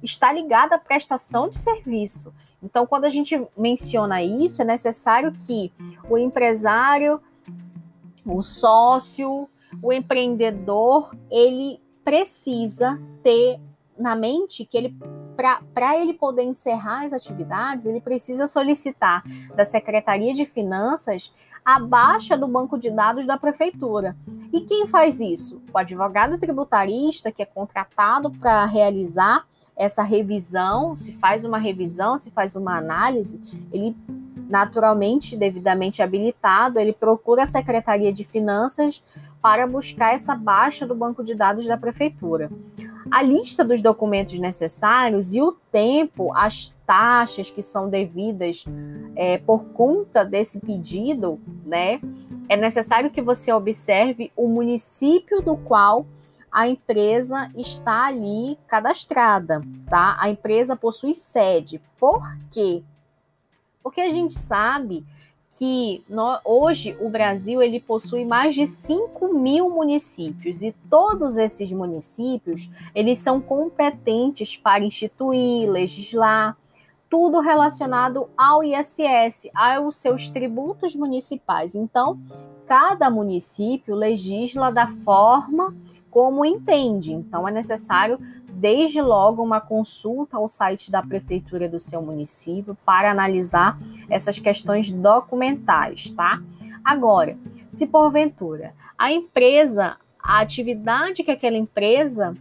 está 0.00 0.32
ligada 0.32 0.76
à 0.76 0.78
prestação 0.78 1.48
de 1.48 1.58
serviço. 1.58 2.32
Então, 2.62 2.86
quando 2.86 3.06
a 3.06 3.08
gente 3.08 3.44
menciona 3.56 4.22
isso, 4.22 4.62
é 4.62 4.64
necessário 4.64 5.32
que 5.32 5.72
o 6.08 6.16
empresário, 6.16 7.20
o 8.24 8.42
sócio, 8.42 9.48
o 9.82 9.92
empreendedor, 9.92 11.12
ele 11.28 11.80
precisa 12.04 13.02
ter 13.24 13.58
na 14.02 14.16
mente 14.16 14.64
que 14.64 14.76
ele 14.76 14.96
para 15.72 15.98
ele 15.98 16.12
poder 16.12 16.42
encerrar 16.42 17.04
as 17.04 17.12
atividades, 17.12 17.86
ele 17.86 18.00
precisa 18.00 18.46
solicitar 18.46 19.24
da 19.56 19.64
Secretaria 19.64 20.34
de 20.34 20.44
Finanças 20.44 21.32
a 21.64 21.80
baixa 21.80 22.36
do 22.36 22.46
banco 22.46 22.78
de 22.78 22.90
dados 22.90 23.24
da 23.24 23.38
prefeitura. 23.38 24.16
E 24.52 24.60
quem 24.60 24.86
faz 24.86 25.20
isso? 25.20 25.62
O 25.72 25.78
advogado 25.78 26.38
tributarista, 26.38 27.32
que 27.32 27.42
é 27.42 27.46
contratado 27.46 28.30
para 28.30 28.64
realizar 28.66 29.46
essa 29.76 30.02
revisão, 30.02 30.96
se 30.96 31.12
faz 31.14 31.44
uma 31.44 31.58
revisão, 31.58 32.18
se 32.18 32.30
faz 32.30 32.54
uma 32.54 32.76
análise, 32.76 33.40
ele 33.72 33.96
naturalmente, 34.48 35.34
devidamente 35.34 36.02
habilitado, 36.02 36.78
ele 36.78 36.92
procura 36.92 37.44
a 37.44 37.46
Secretaria 37.46 38.12
de 38.12 38.22
Finanças 38.22 39.02
para 39.40 39.66
buscar 39.66 40.14
essa 40.14 40.34
baixa 40.34 40.86
do 40.86 40.94
banco 40.94 41.24
de 41.24 41.34
dados 41.34 41.66
da 41.66 41.76
prefeitura. 41.76 42.50
A 43.10 43.22
lista 43.22 43.64
dos 43.64 43.80
documentos 43.80 44.38
necessários 44.38 45.34
e 45.34 45.42
o 45.42 45.52
tempo, 45.70 46.32
as 46.34 46.74
taxas 46.86 47.50
que 47.50 47.62
são 47.62 47.88
devidas 47.88 48.64
é, 49.16 49.38
por 49.38 49.64
conta 49.64 50.24
desse 50.24 50.60
pedido, 50.60 51.40
né? 51.64 52.00
É 52.48 52.56
necessário 52.56 53.10
que 53.10 53.22
você 53.22 53.52
observe 53.52 54.30
o 54.36 54.48
município 54.48 55.40
do 55.40 55.56
qual 55.56 56.06
a 56.50 56.68
empresa 56.68 57.50
está 57.56 58.06
ali 58.06 58.58
cadastrada, 58.66 59.62
tá? 59.88 60.16
A 60.20 60.28
empresa 60.28 60.76
possui 60.76 61.14
sede. 61.14 61.80
Por 61.98 62.22
quê? 62.50 62.82
Porque 63.82 64.02
a 64.02 64.10
gente 64.10 64.34
sabe 64.34 65.04
que 65.52 66.02
no, 66.08 66.40
hoje 66.44 66.96
o 66.98 67.10
Brasil 67.10 67.62
ele 67.62 67.78
possui 67.78 68.24
mais 68.24 68.54
de 68.54 68.66
5 68.66 69.34
mil 69.34 69.68
municípios 69.68 70.62
e 70.62 70.74
todos 70.88 71.36
esses 71.36 71.70
municípios 71.70 72.70
eles 72.94 73.18
são 73.18 73.40
competentes 73.40 74.56
para 74.56 74.82
instituir, 74.82 75.70
legislar, 75.70 76.56
tudo 77.08 77.40
relacionado 77.40 78.30
ao 78.34 78.64
ISS, 78.64 79.50
aos 79.54 79.98
seus 79.98 80.30
tributos 80.30 80.94
municipais. 80.94 81.74
Então, 81.74 82.18
cada 82.66 83.10
município 83.10 83.94
legisla 83.94 84.72
da 84.72 84.88
forma 85.04 85.76
como 86.10 86.44
entende. 86.44 87.12
Então, 87.12 87.46
é 87.46 87.50
necessário 87.50 88.18
desde 88.62 89.02
logo 89.02 89.42
uma 89.42 89.60
consulta 89.60 90.36
ao 90.36 90.46
site 90.46 90.88
da 90.88 91.02
prefeitura 91.02 91.68
do 91.68 91.80
seu 91.80 92.00
município 92.00 92.78
para 92.86 93.10
analisar 93.10 93.76
essas 94.08 94.38
questões 94.38 94.92
documentais, 94.92 96.10
tá? 96.10 96.40
Agora, 96.84 97.36
se 97.68 97.88
porventura 97.88 98.72
a 98.96 99.12
empresa 99.12 99.96
a 100.22 100.38
atividade 100.38 101.24
que 101.24 101.32
aquela 101.32 101.56
empresa 101.56 102.34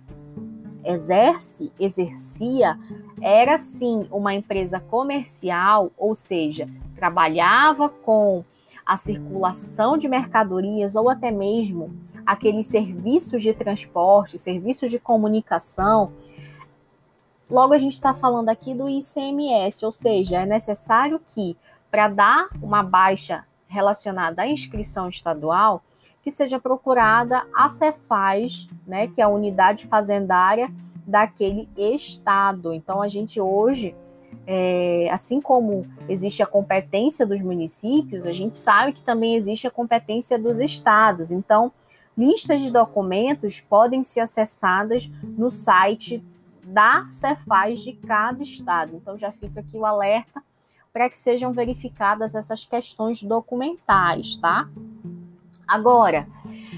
exerce, 0.86 1.74
exercia, 1.80 2.78
era 3.20 3.58
sim 3.58 4.08
uma 4.12 4.36
empresa 4.36 4.80
comercial, 4.80 5.92
ou 5.98 6.14
seja, 6.14 6.68
trabalhava 6.96 7.90
com 7.90 8.46
a 8.92 8.98
circulação 8.98 9.98
de 9.98 10.10
mercadorias 10.10 10.98
ou 10.98 11.10
até 11.10 11.32
mesmo 11.32 11.98
aqueles 12.26 12.66
serviços 12.66 13.42
de 13.42 13.54
transporte, 13.54 14.38
serviços 14.38 14.92
de 14.92 15.00
comunicação. 15.00 16.12
Logo, 17.50 17.74
a 17.74 17.78
gente 17.78 17.94
está 17.94 18.14
falando 18.14 18.50
aqui 18.50 18.74
do 18.74 18.90
ICMS, 18.90 19.86
ou 19.86 19.94
seja, 19.94 20.42
é 20.42 20.46
necessário 20.46 21.22
que, 21.26 21.58
para 21.90 22.10
dar 22.10 22.50
uma 22.62 22.84
baixa 22.84 23.46
relacionada 23.66 24.42
à 24.42 24.48
inscrição 24.48 25.08
estadual, 25.08 25.82
que 26.22 26.30
seja 26.30 26.60
procurada 26.60 27.48
a 27.56 27.70
Cefaz, 27.70 28.68
né, 28.86 29.08
que 29.08 29.22
é 29.22 29.24
a 29.24 29.30
unidade 29.30 29.88
fazendária 29.88 30.70
daquele 31.08 31.70
estado. 31.78 32.74
Então, 32.74 33.02
a 33.02 33.08
gente 33.08 33.40
hoje, 33.40 33.96
é, 34.46 35.08
assim 35.12 35.40
como 35.40 35.86
existe 36.10 36.42
a 36.42 36.46
competência 36.46 37.26
dos 37.26 37.42
municípios, 37.42 38.26
a 38.26 38.34
gente 38.34 38.58
sabe 38.58 38.94
que 38.94 39.04
também 39.04 39.36
existe 39.36 39.68
a 39.68 39.72
competência 39.72 40.38
dos 40.38 40.60
estados. 40.60 41.32
Então, 41.32 41.72
listas 42.18 42.62
de 42.62 42.72
documentos 42.72 43.60
podem 43.62 44.04
ser 44.04 44.22
acessadas 44.22 45.10
no 45.24 45.50
site 45.50 46.24
da 46.64 47.06
Cefaz 47.08 47.82
de 47.82 47.94
cada 47.94 48.44
estado. 48.44 48.96
Então, 48.96 49.16
já 49.18 49.32
fica 49.32 49.60
aqui 49.60 49.78
o 49.78 49.86
alerta 49.86 50.42
para 50.92 51.10
que 51.10 51.18
sejam 51.18 51.54
verificadas 51.54 52.36
essas 52.36 52.66
questões 52.66 53.24
documentais, 53.24 54.36
tá? 54.36 54.70
Agora, 55.68 56.28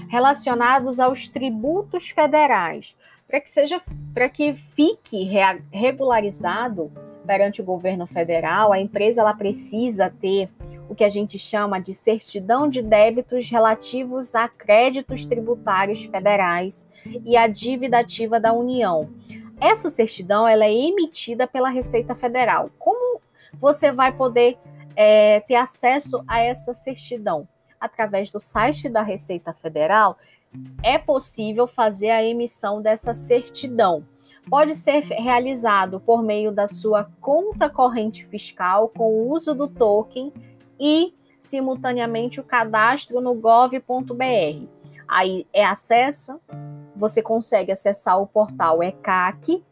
relacionados 0.08 1.00
aos 1.00 1.28
tributos 1.28 2.08
federais, 2.08 2.96
para 3.26 3.40
que 3.40 3.50
seja, 3.50 3.82
para 4.12 4.28
que 4.28 4.54
fique 4.54 5.28
regularizado 5.72 6.92
perante 7.26 7.60
o 7.60 7.64
governo 7.64 8.06
federal, 8.06 8.72
a 8.72 8.80
empresa 8.80 9.20
ela 9.20 9.34
precisa 9.34 10.12
ter 10.20 10.48
o 10.88 10.94
que 10.94 11.04
a 11.04 11.08
gente 11.08 11.38
chama 11.38 11.80
de 11.80 11.94
certidão 11.94 12.68
de 12.68 12.82
débitos 12.82 13.48
relativos 13.48 14.34
a 14.34 14.48
créditos 14.48 15.24
tributários 15.24 16.04
federais 16.04 16.86
e 17.24 17.36
a 17.36 17.46
dívida 17.46 18.00
ativa 18.00 18.38
da 18.38 18.52
União. 18.52 19.08
Essa 19.60 19.88
certidão 19.88 20.46
ela 20.46 20.64
é 20.64 20.72
emitida 20.72 21.46
pela 21.46 21.70
Receita 21.70 22.14
Federal. 22.14 22.70
Como 22.78 23.20
você 23.54 23.90
vai 23.90 24.12
poder 24.12 24.58
é, 24.94 25.40
ter 25.40 25.54
acesso 25.54 26.22
a 26.28 26.40
essa 26.40 26.74
certidão? 26.74 27.48
através 27.84 28.30
do 28.30 28.40
site 28.40 28.88
da 28.88 29.02
Receita 29.02 29.52
Federal, 29.52 30.16
é 30.82 30.98
possível 30.98 31.66
fazer 31.66 32.10
a 32.10 32.24
emissão 32.24 32.80
dessa 32.80 33.12
certidão. 33.12 34.04
Pode 34.48 34.76
ser 34.76 35.00
realizado 35.00 35.98
por 36.00 36.22
meio 36.22 36.52
da 36.52 36.68
sua 36.68 37.10
conta 37.20 37.68
corrente 37.68 38.24
fiscal 38.24 38.88
com 38.88 39.04
o 39.10 39.32
uso 39.32 39.54
do 39.54 39.66
token 39.66 40.32
e, 40.78 41.14
simultaneamente, 41.40 42.40
o 42.40 42.44
cadastro 42.44 43.20
no 43.20 43.34
gov.br. 43.34 44.68
Aí 45.08 45.46
é 45.52 45.64
acesso, 45.64 46.40
você 46.94 47.22
consegue 47.22 47.72
acessar 47.72 48.20
o 48.20 48.26
portal 48.26 48.82
ECAC 48.82 49.62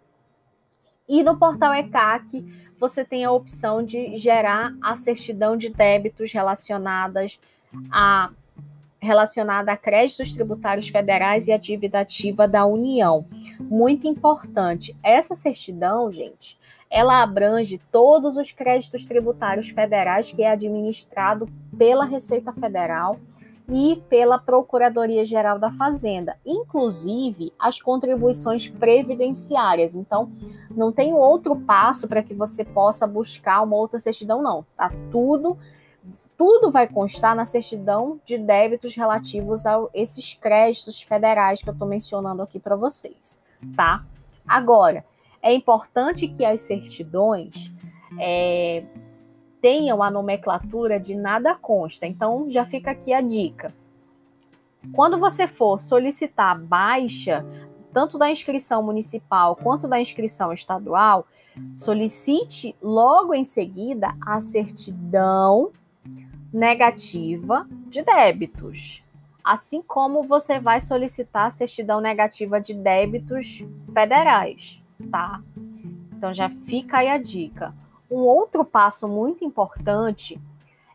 e 1.08 1.22
no 1.22 1.38
portal 1.38 1.74
ECAC 1.74 2.44
você 2.78 3.04
tem 3.04 3.24
a 3.24 3.30
opção 3.30 3.82
de 3.82 4.16
gerar 4.16 4.74
a 4.82 4.96
certidão 4.96 5.56
de 5.56 5.68
débitos 5.68 6.32
relacionadas 6.32 7.38
a, 7.90 8.30
relacionada 9.02 9.72
a 9.72 9.76
créditos 9.76 10.32
tributários 10.32 10.88
federais 10.88 11.48
e 11.48 11.52
a 11.52 11.56
dívida 11.56 11.98
ativa 11.98 12.46
da 12.46 12.64
União. 12.64 13.26
Muito 13.58 14.06
importante. 14.06 14.96
Essa 15.02 15.34
certidão, 15.34 16.10
gente, 16.12 16.56
ela 16.88 17.20
abrange 17.20 17.80
todos 17.90 18.36
os 18.36 18.52
créditos 18.52 19.04
tributários 19.04 19.70
federais 19.70 20.30
que 20.30 20.44
é 20.44 20.52
administrado 20.52 21.48
pela 21.76 22.04
Receita 22.04 22.52
Federal 22.52 23.18
e 23.68 24.00
pela 24.08 24.38
Procuradoria-Geral 24.38 25.58
da 25.58 25.72
Fazenda, 25.72 26.36
inclusive 26.46 27.52
as 27.58 27.82
contribuições 27.82 28.68
previdenciárias. 28.68 29.96
Então, 29.96 30.30
não 30.70 30.92
tem 30.92 31.12
outro 31.12 31.56
passo 31.56 32.06
para 32.06 32.22
que 32.22 32.34
você 32.34 32.64
possa 32.64 33.04
buscar 33.04 33.62
uma 33.62 33.76
outra 33.76 33.98
certidão, 33.98 34.40
não. 34.40 34.64
Tá 34.76 34.92
tudo 35.10 35.58
tudo 36.36 36.70
vai 36.70 36.88
constar 36.88 37.36
na 37.36 37.44
certidão 37.44 38.20
de 38.24 38.38
débitos 38.38 38.94
relativos 38.94 39.66
a 39.66 39.80
esses 39.94 40.34
créditos 40.34 41.00
federais 41.02 41.62
que 41.62 41.68
eu 41.68 41.72
estou 41.72 41.86
mencionando 41.86 42.42
aqui 42.42 42.58
para 42.58 42.76
vocês, 42.76 43.40
tá? 43.76 44.04
Agora, 44.46 45.04
é 45.42 45.52
importante 45.52 46.28
que 46.28 46.44
as 46.44 46.60
certidões 46.60 47.72
é, 48.18 48.84
tenham 49.60 50.02
a 50.02 50.10
nomenclatura 50.10 50.98
de 50.98 51.14
nada 51.14 51.54
consta. 51.54 52.06
Então, 52.06 52.50
já 52.50 52.64
fica 52.64 52.90
aqui 52.90 53.12
a 53.12 53.20
dica. 53.20 53.74
Quando 54.92 55.18
você 55.18 55.46
for 55.46 55.80
solicitar 55.80 56.58
baixa, 56.60 57.46
tanto 57.92 58.18
da 58.18 58.30
inscrição 58.30 58.82
municipal 58.82 59.54
quanto 59.54 59.86
da 59.86 60.00
inscrição 60.00 60.52
estadual, 60.52 61.26
solicite 61.76 62.74
logo 62.82 63.34
em 63.34 63.44
seguida 63.44 64.16
a 64.26 64.40
certidão 64.40 65.70
negativa 66.52 67.66
de 67.88 68.02
débitos, 68.02 69.02
assim 69.42 69.80
como 69.80 70.22
você 70.22 70.60
vai 70.60 70.80
solicitar 70.80 71.50
certidão 71.50 72.00
negativa 72.00 72.60
de 72.60 72.74
débitos 72.74 73.64
federais, 73.92 74.80
tá? 75.10 75.40
Então 76.16 76.32
já 76.32 76.48
fica 76.48 76.98
aí 76.98 77.08
a 77.08 77.18
dica. 77.18 77.74
Um 78.10 78.18
outro 78.18 78.64
passo 78.64 79.08
muito 79.08 79.44
importante 79.44 80.38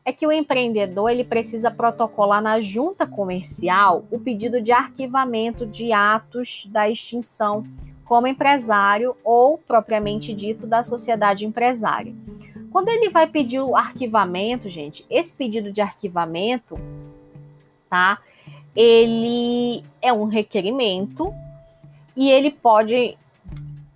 é 0.06 0.14
que 0.14 0.26
o 0.26 0.32
empreendedor 0.32 1.10
ele 1.10 1.24
precisa 1.24 1.70
protocolar 1.70 2.42
na 2.42 2.62
junta 2.62 3.06
comercial 3.06 4.06
o 4.10 4.20
pedido 4.20 4.62
de 4.62 4.72
arquivamento 4.72 5.66
de 5.66 5.92
atos 5.92 6.66
da 6.72 6.90
extinção 6.90 7.64
como 8.06 8.26
empresário 8.26 9.18
ou 9.22 9.58
propriamente 9.58 10.34
dito 10.34 10.66
da 10.66 10.82
sociedade 10.82 11.46
empresária. 11.46 12.16
Quando 12.78 12.90
ele 12.90 13.10
vai 13.10 13.26
pedir 13.26 13.60
o 13.60 13.76
arquivamento, 13.76 14.70
gente, 14.70 15.04
esse 15.10 15.34
pedido 15.34 15.72
de 15.72 15.82
arquivamento, 15.82 16.80
tá? 17.90 18.20
Ele 18.76 19.84
é 20.00 20.14
um 20.14 20.26
requerimento 20.26 21.34
e 22.16 22.30
ele 22.30 22.52
pode, 22.52 23.18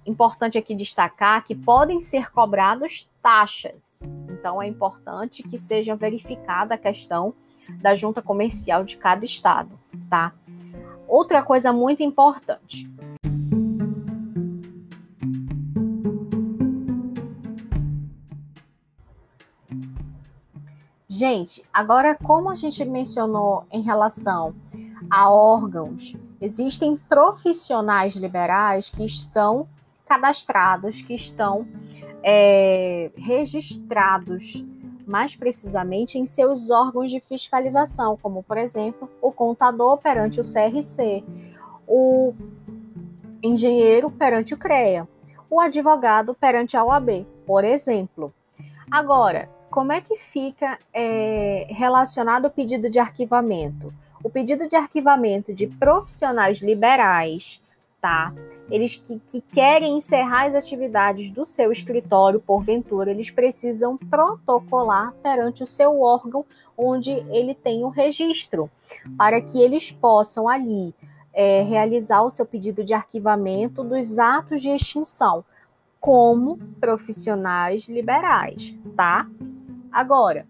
importante 0.04 0.58
aqui 0.58 0.74
destacar 0.74 1.46
que 1.46 1.54
podem 1.54 2.02
ser 2.02 2.32
cobrados 2.32 3.08
taxas. 3.22 4.02
Então 4.32 4.60
é 4.60 4.66
importante 4.66 5.44
que 5.44 5.60
seja 5.60 5.96
verificada 5.96 6.74
a 6.74 6.78
questão 6.80 7.36
da 7.84 7.94
junta 7.94 8.20
comercial 8.20 8.84
de 8.84 8.98
cada 8.98 9.24
estado, 9.24 9.80
tá? 10.10 10.34
Outra 11.08 11.44
coisa 11.44 11.72
muito 11.72 12.02
importante, 12.02 12.90
Gente, 21.22 21.64
agora, 21.72 22.16
como 22.16 22.50
a 22.50 22.56
gente 22.56 22.84
mencionou 22.84 23.64
em 23.72 23.84
relação 23.84 24.56
a 25.08 25.32
órgãos, 25.32 26.16
existem 26.42 26.98
profissionais 26.98 28.16
liberais 28.16 28.90
que 28.90 29.06
estão 29.06 29.68
cadastrados, 30.08 31.04
que 31.04 31.14
estão 31.14 31.68
é, 32.24 33.12
registrados 33.16 34.66
mais 35.06 35.36
precisamente 35.36 36.18
em 36.18 36.26
seus 36.26 36.72
órgãos 36.72 37.12
de 37.12 37.20
fiscalização, 37.20 38.18
como, 38.20 38.42
por 38.42 38.58
exemplo, 38.58 39.08
o 39.22 39.32
contador 39.32 40.00
perante 40.00 40.40
o 40.40 40.44
CRC, 40.44 41.24
o 41.88 42.34
engenheiro 43.44 44.10
perante 44.10 44.56
o 44.56 44.58
CREA, 44.58 45.08
o 45.52 45.60
advogado 45.60 46.34
perante 46.34 46.76
a 46.76 46.84
OAB, 46.84 47.28
por 47.46 47.64
exemplo. 47.64 48.34
Agora, 48.90 49.61
como 49.72 49.94
é 49.94 50.02
que 50.02 50.18
fica 50.18 50.78
é, 50.94 51.66
relacionado 51.70 52.46
o 52.46 52.52
pedido 52.52 52.90
de 52.90 53.00
arquivamento? 53.00 53.94
O 54.22 54.30
pedido 54.30 54.68
de 54.68 54.76
arquivamento 54.76 55.54
de 55.54 55.66
profissionais 55.66 56.62
liberais, 56.62 57.60
tá? 58.02 58.34
Eles 58.70 58.96
que, 58.96 59.20
que 59.26 59.40
querem 59.40 59.98
encerrar 59.98 60.46
as 60.46 60.56
atividades 60.56 61.32
do 61.32 61.46
seu 61.46 61.72
escritório, 61.72 62.40
porventura, 62.40 63.12
eles 63.12 63.32
precisam 63.32 63.98
protocolar 63.98 65.14
perante 65.24 65.64
o 65.64 65.68
seu 65.68 66.02
órgão 66.02 66.46
onde 66.78 67.12
ele 67.30 67.56
tem 67.56 67.84
o 67.86 67.90
registro, 67.90 68.70
para 69.18 69.40
que 69.40 69.62
eles 69.62 69.90
possam 69.90 70.50
ali 70.50 70.94
é, 71.34 71.64
realizar 71.64 72.24
o 72.24 72.30
seu 72.30 72.46
pedido 72.46 72.84
de 72.84 72.94
arquivamento 72.94 73.84
dos 73.84 74.20
atos 74.20 74.62
de 74.62 74.70
extinção 74.70 75.46
como 76.00 76.58
profissionais 76.80 77.88
liberais, 77.88 78.76
tá? 78.98 79.28
Agora, 79.92 80.48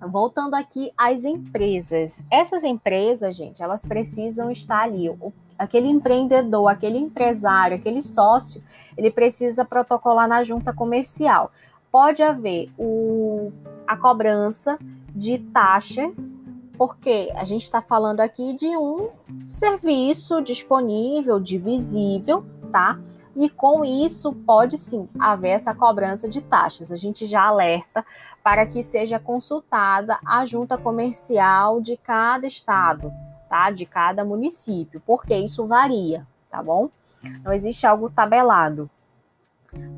voltando 0.00 0.54
aqui 0.54 0.90
às 0.96 1.24
empresas. 1.24 2.20
Essas 2.30 2.64
empresas, 2.64 3.36
gente, 3.36 3.62
elas 3.62 3.84
precisam 3.84 4.50
estar 4.50 4.82
ali. 4.82 5.08
O, 5.08 5.32
aquele 5.58 5.88
empreendedor, 5.88 6.68
aquele 6.68 6.98
empresário, 6.98 7.76
aquele 7.76 8.02
sócio, 8.02 8.62
ele 8.96 9.10
precisa 9.10 9.64
protocolar 9.64 10.28
na 10.28 10.42
junta 10.42 10.72
comercial. 10.72 11.52
Pode 11.90 12.22
haver 12.22 12.70
o, 12.76 13.52
a 13.86 13.96
cobrança 13.96 14.78
de 15.14 15.38
taxas, 15.38 16.36
porque 16.76 17.32
a 17.36 17.44
gente 17.44 17.62
está 17.62 17.80
falando 17.80 18.20
aqui 18.20 18.54
de 18.54 18.76
um 18.76 19.10
serviço 19.46 20.42
disponível, 20.42 21.38
divisível, 21.38 22.44
tá? 22.72 22.98
E 23.36 23.48
com 23.48 23.84
isso 23.84 24.32
pode 24.32 24.76
sim 24.76 25.08
haver 25.18 25.50
essa 25.50 25.74
cobrança 25.74 26.28
de 26.28 26.40
taxas. 26.40 26.90
A 26.90 26.96
gente 26.96 27.26
já 27.26 27.44
alerta 27.44 28.04
para 28.44 28.66
que 28.66 28.82
seja 28.82 29.18
consultada 29.18 30.18
a 30.24 30.44
junta 30.44 30.76
comercial 30.76 31.80
de 31.80 31.96
cada 31.96 32.46
estado, 32.46 33.10
tá? 33.48 33.70
De 33.70 33.86
cada 33.86 34.22
município, 34.22 35.02
porque 35.06 35.34
isso 35.34 35.66
varia, 35.66 36.26
tá 36.50 36.62
bom? 36.62 36.90
Não 37.42 37.54
existe 37.54 37.86
algo 37.86 38.10
tabelado. 38.10 38.90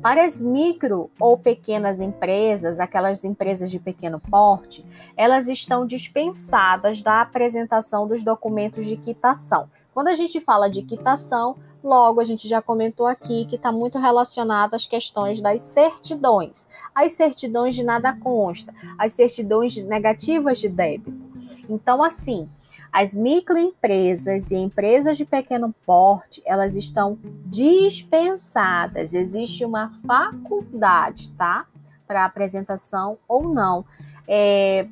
Para 0.01 0.23
as 0.23 0.41
micro 0.41 1.11
ou 1.19 1.37
pequenas 1.37 1.99
empresas, 1.99 2.79
aquelas 2.79 3.25
empresas 3.25 3.69
de 3.69 3.79
pequeno 3.79 4.17
porte, 4.19 4.85
elas 5.15 5.49
estão 5.49 5.85
dispensadas 5.85 7.01
da 7.01 7.19
apresentação 7.19 8.07
dos 8.07 8.23
documentos 8.23 8.85
de 8.85 8.95
quitação. 8.95 9.69
Quando 9.93 10.07
a 10.07 10.13
gente 10.13 10.39
fala 10.39 10.69
de 10.69 10.83
quitação, 10.83 11.57
Logo, 11.87 12.19
a 12.19 12.23
gente 12.25 12.49
já 12.49 12.61
comentou 12.61 13.07
aqui 13.07 13.45
que 13.45 13.55
está 13.55 13.71
muito 13.71 13.97
relacionado 13.97 14.73
às 14.73 14.85
questões 14.85 15.39
das 15.39 15.61
certidões. 15.61 16.67
As 16.93 17.13
certidões 17.13 17.75
de 17.75 17.81
nada 17.81 18.11
consta, 18.11 18.73
as 18.97 19.13
certidões 19.13 19.77
negativas 19.77 20.59
de 20.59 20.67
débito. 20.67 21.25
Então, 21.69 22.03
assim, 22.03 22.49
as 22.91 23.15
microempresas 23.15 24.51
e 24.51 24.57
empresas 24.57 25.15
de 25.15 25.23
pequeno 25.23 25.73
porte, 25.85 26.43
elas 26.45 26.75
estão 26.75 27.17
dispensadas. 27.45 29.13
Existe 29.13 29.63
uma 29.63 29.93
faculdade, 30.05 31.29
tá? 31.37 31.67
Para 32.05 32.25
apresentação 32.25 33.17
ou 33.29 33.47
não. 33.47 33.85
É, 34.27 34.89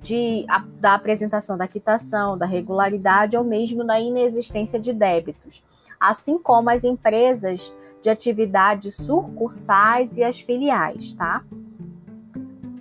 de, 0.00 0.46
a, 0.48 0.64
da 0.80 0.94
apresentação 0.94 1.58
da 1.58 1.68
quitação, 1.68 2.38
da 2.38 2.46
regularidade 2.46 3.36
ou 3.36 3.44
mesmo 3.44 3.84
da 3.84 4.00
inexistência 4.00 4.80
de 4.80 4.90
débitos 4.90 5.62
assim 5.98 6.38
como 6.38 6.70
as 6.70 6.84
empresas 6.84 7.72
de 8.00 8.10
atividades 8.10 8.94
sucursais 8.94 10.18
e 10.18 10.22
as 10.22 10.38
filiais, 10.38 11.14
tá? 11.14 11.42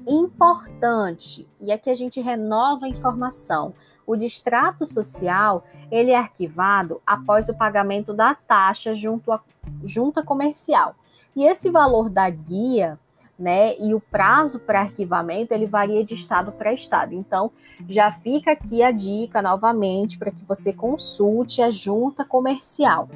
Importante, 0.05 1.47
e 1.61 1.71
aqui 1.71 1.89
a 1.89 1.93
gente 1.93 2.19
renova 2.19 2.85
a 2.85 2.89
informação. 2.89 3.73
O 4.05 4.17
distrato 4.17 4.85
social, 4.85 5.63
ele 5.89 6.11
é 6.11 6.17
arquivado 6.17 7.01
após 7.07 7.47
o 7.47 7.53
pagamento 7.53 8.13
da 8.13 8.35
taxa 8.35 8.93
junto 8.93 9.31
à 9.31 9.41
junta 9.85 10.21
comercial. 10.21 10.93
E 11.33 11.45
esse 11.45 11.69
valor 11.69 12.09
da 12.09 12.29
guia, 12.29 12.99
né, 13.37 13.75
e 13.79 13.93
o 13.93 13.99
prazo 13.99 14.59
para 14.59 14.81
arquivamento, 14.81 15.53
ele 15.53 15.65
varia 15.65 16.03
de 16.03 16.13
estado 16.13 16.51
para 16.51 16.71
estado. 16.71 17.13
Então, 17.13 17.51
já 17.87 18.11
fica 18.11 18.51
aqui 18.51 18.83
a 18.83 18.91
dica 18.91 19.41
novamente 19.41 20.17
para 20.17 20.31
que 20.31 20.43
você 20.45 20.71
consulte 20.71 21.61
a 21.61 21.69
junta 21.69 22.23
comercial. 22.23 23.09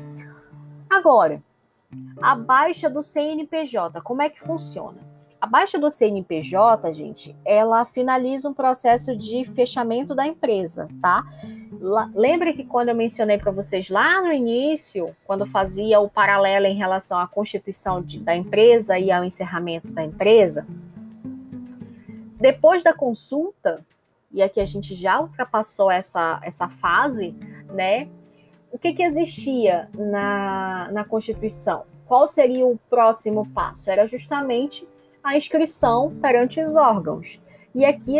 Agora, 0.89 1.41
a 2.21 2.35
baixa 2.35 2.89
do 2.89 3.01
CNPJ, 3.01 4.01
como 4.01 4.21
é 4.21 4.29
que 4.29 4.39
funciona? 4.39 5.06
A 5.47 5.49
baixa 5.49 5.79
do 5.79 5.89
CNPJ, 5.89 6.91
gente, 6.91 7.33
ela 7.45 7.85
finaliza 7.85 8.49
um 8.49 8.53
processo 8.53 9.15
de 9.15 9.45
fechamento 9.45 10.13
da 10.13 10.27
empresa, 10.27 10.89
tá? 11.01 11.23
Lembra 12.13 12.51
que 12.51 12.65
quando 12.65 12.89
eu 12.89 12.95
mencionei 12.95 13.37
para 13.37 13.49
vocês 13.49 13.89
lá 13.89 14.21
no 14.21 14.33
início, 14.33 15.15
quando 15.25 15.45
fazia 15.45 16.01
o 16.01 16.09
paralelo 16.09 16.65
em 16.65 16.75
relação 16.75 17.17
à 17.17 17.25
constituição 17.25 18.01
de, 18.01 18.19
da 18.19 18.35
empresa 18.35 18.99
e 18.99 19.09
ao 19.09 19.23
encerramento 19.23 19.93
da 19.93 20.03
empresa? 20.03 20.67
Depois 22.37 22.83
da 22.83 22.93
consulta, 22.93 23.85
e 24.29 24.43
aqui 24.43 24.59
a 24.59 24.65
gente 24.65 24.93
já 24.93 25.21
ultrapassou 25.21 25.89
essa, 25.89 26.41
essa 26.43 26.67
fase, 26.67 27.33
né? 27.73 28.09
O 28.69 28.77
que, 28.77 28.91
que 28.91 29.01
existia 29.01 29.89
na, 29.97 30.89
na 30.91 31.05
Constituição? 31.05 31.85
Qual 32.05 32.27
seria 32.27 32.65
o 32.65 32.77
próximo 32.89 33.47
passo? 33.53 33.89
Era 33.89 34.05
justamente 34.05 34.85
a 35.27 35.35
inscrição 35.35 36.15
perante 36.21 36.61
os 36.61 36.75
órgãos. 36.75 37.39
E 37.75 37.83
aqui 37.83 38.17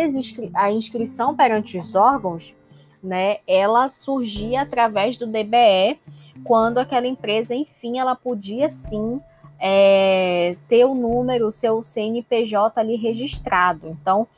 a 0.54 0.70
inscrição 0.70 1.34
perante 1.34 1.78
os 1.78 1.94
órgãos, 1.94 2.54
né, 3.02 3.38
ela 3.46 3.88
surgia 3.88 4.62
através 4.62 5.16
do 5.16 5.26
DBE, 5.26 5.98
quando 6.44 6.78
aquela 6.78 7.06
empresa, 7.06 7.54
enfim, 7.54 7.98
ela 7.98 8.14
podia 8.14 8.68
sim 8.68 9.20
é, 9.58 10.56
ter 10.68 10.84
o 10.84 10.94
número, 10.94 11.46
o 11.46 11.52
seu 11.52 11.82
CNPJ 11.82 12.78
ali 12.78 12.96
registrado. 12.96 13.88
Então, 13.88 14.28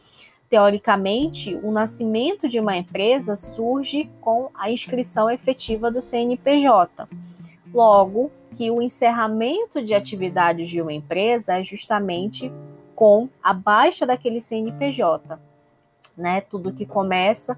teoricamente, 0.49 1.55
o 1.63 1.71
nascimento 1.71 2.49
de 2.49 2.61
uma 2.61 2.77
empresa 2.77 3.35
surge 3.35 4.09
com 4.21 4.49
a 4.55 4.71
inscrição 4.71 5.29
efetiva 5.29 5.91
do 5.91 6.01
CNPJ. 6.01 7.09
Logo, 7.75 8.31
que 8.55 8.71
o 8.71 8.83
encerramento 8.83 9.83
de 9.83 9.95
atividades 9.95 10.69
de 10.69 10.81
uma 10.81 10.93
empresa 10.93 11.59
é 11.59 11.63
justamente 11.63 12.53
com 12.95 13.29
a 13.43 13.53
baixa 13.53 14.07
daquele 14.07 14.41
CNPJ, 14.41 15.41
né? 16.17 16.41
Tudo 16.41 16.73
que 16.73 16.85
começa 16.85 17.57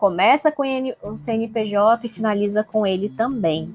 começa 0.00 0.50
com 0.50 0.62
o 1.02 1.14
CNPJ 1.14 2.06
e 2.06 2.10
finaliza 2.10 2.64
com 2.64 2.86
ele 2.86 3.10
também, 3.10 3.74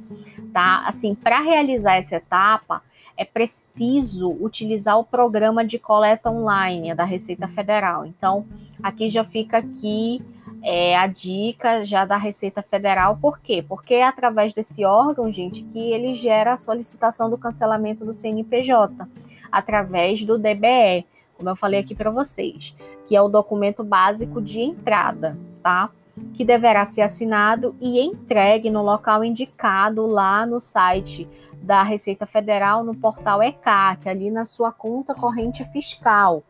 tá? 0.52 0.84
Assim, 0.88 1.14
para 1.14 1.40
realizar 1.40 1.98
essa 1.98 2.16
etapa, 2.16 2.82
é 3.16 3.24
preciso 3.24 4.32
utilizar 4.42 4.98
o 4.98 5.04
programa 5.04 5.64
de 5.64 5.78
coleta 5.78 6.32
online 6.32 6.96
da 6.96 7.04
Receita 7.04 7.48
Federal. 7.48 8.08
Então, 8.08 8.44
aqui 8.82 9.08
já 9.08 9.24
fica 9.24 9.60
aqui 9.60 10.20
é, 10.68 10.98
a 10.98 11.06
dica 11.06 11.84
já 11.84 12.06
da 12.06 12.18
Receita 12.18 12.64
Federal. 12.64 13.16
Por 13.18 13.40
quê? 13.40 13.64
Porque 13.66 13.94
é 13.94 14.04
através 14.04 14.52
desse 14.52 14.84
órgão, 14.84 15.32
gente, 15.32 15.62
que 15.62 15.92
ele 15.94 16.16
gera 16.16 16.54
a 16.54 16.58
solicitação 16.58 17.30
do 17.30 17.38
cancelamento 17.38 18.04
do 18.04 18.12
CNPJ, 18.12 19.08
através 19.52 20.26
do 20.26 20.40
DBE, 20.40 21.06
como 21.38 21.52
eu 21.52 21.56
falei 21.56 21.80
aqui 21.80 21.94
para 21.94 22.10
vocês, 22.10 22.76
que 23.06 23.16
é 23.16 23.22
o 23.22 23.30
documento 23.30 23.84
básico 23.84 24.42
de 24.42 24.60
entrada, 24.60 25.38
tá? 25.62 25.92
Que 26.34 26.44
deverá 26.44 26.84
ser 26.84 27.02
assinado 27.02 27.76
e 27.80 28.02
entregue 28.02 28.72
no 28.72 28.82
local 28.82 29.24
indicado 29.24 30.08
lá 30.08 30.48
no 30.48 30.60
site 30.60 31.30
da 31.62 31.84
Receita 31.84 32.26
Federal 32.26 32.84
no 32.84 32.96
portal 32.96 33.44
ECAC, 33.44 34.10
ali 34.10 34.32
na 34.32 34.44
sua 34.44 34.72
conta 34.72 35.14
corrente 35.14 35.64
fiscal. 35.66 36.44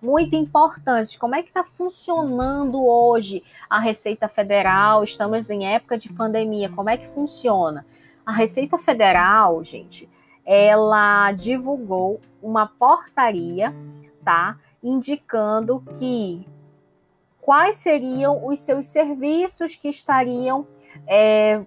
Muito 0.00 0.36
importante, 0.36 1.18
como 1.18 1.34
é 1.34 1.42
que 1.42 1.48
está 1.48 1.64
funcionando 1.64 2.84
hoje 2.84 3.42
a 3.68 3.78
Receita 3.78 4.28
Federal? 4.28 5.02
Estamos 5.02 5.48
em 5.48 5.66
época 5.66 5.96
de 5.96 6.12
pandemia, 6.12 6.70
como 6.70 6.90
é 6.90 6.96
que 6.96 7.06
funciona? 7.08 7.86
A 8.24 8.32
Receita 8.32 8.76
Federal, 8.76 9.64
gente, 9.64 10.08
ela 10.44 11.32
divulgou 11.32 12.20
uma 12.42 12.66
portaria, 12.66 13.74
tá? 14.24 14.58
Indicando 14.82 15.82
que 15.98 16.46
quais 17.40 17.76
seriam 17.76 18.46
os 18.46 18.60
seus 18.60 18.86
serviços 18.86 19.74
que 19.74 19.88
estariam 19.88 20.66
é, 21.06 21.64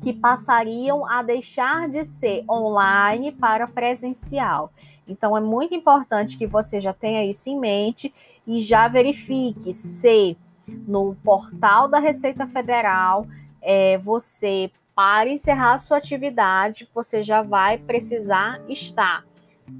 que 0.00 0.12
passariam 0.12 1.08
a 1.08 1.22
deixar 1.22 1.88
de 1.88 2.04
ser 2.04 2.44
online 2.48 3.32
para 3.32 3.66
presencial. 3.66 4.72
Então, 5.10 5.36
é 5.36 5.40
muito 5.40 5.74
importante 5.74 6.38
que 6.38 6.46
você 6.46 6.78
já 6.80 6.92
tenha 6.92 7.24
isso 7.24 7.48
em 7.48 7.58
mente 7.58 8.12
e 8.46 8.60
já 8.60 8.88
verifique 8.88 9.72
se 9.72 10.36
no 10.66 11.16
portal 11.24 11.88
da 11.88 11.98
Receita 11.98 12.46
Federal 12.46 13.26
é, 13.60 13.98
você, 13.98 14.70
para 14.94 15.28
encerrar 15.28 15.74
a 15.74 15.78
sua 15.78 15.96
atividade, 15.96 16.88
você 16.94 17.22
já 17.22 17.42
vai 17.42 17.78
precisar 17.78 18.60
estar 18.68 19.24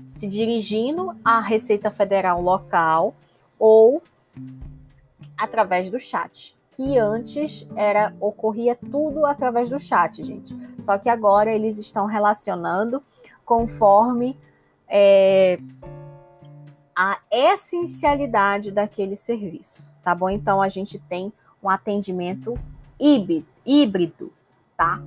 se 0.06 0.26
dirigindo 0.26 1.16
à 1.24 1.40
Receita 1.40 1.90
Federal 1.90 2.40
local 2.40 3.14
ou 3.58 4.02
através 5.36 5.88
do 5.90 5.98
chat 5.98 6.54
que 6.80 6.98
antes 6.98 7.66
era 7.76 8.14
ocorria 8.20 8.74
tudo 8.74 9.26
através 9.26 9.68
do 9.68 9.78
chat, 9.78 10.22
gente. 10.22 10.56
Só 10.80 10.96
que 10.96 11.10
agora 11.10 11.52
eles 11.52 11.78
estão 11.78 12.06
relacionando 12.06 13.02
conforme 13.44 14.38
é, 14.90 15.58
a 16.96 17.18
essencialidade 17.30 18.72
daquele 18.72 19.16
serviço, 19.16 19.88
tá 20.02 20.14
bom? 20.14 20.28
Então 20.28 20.60
a 20.60 20.68
gente 20.68 20.98
tem 20.98 21.32
um 21.62 21.68
atendimento 21.68 22.58
híbrido, 22.98 24.32
tá? 24.76 25.02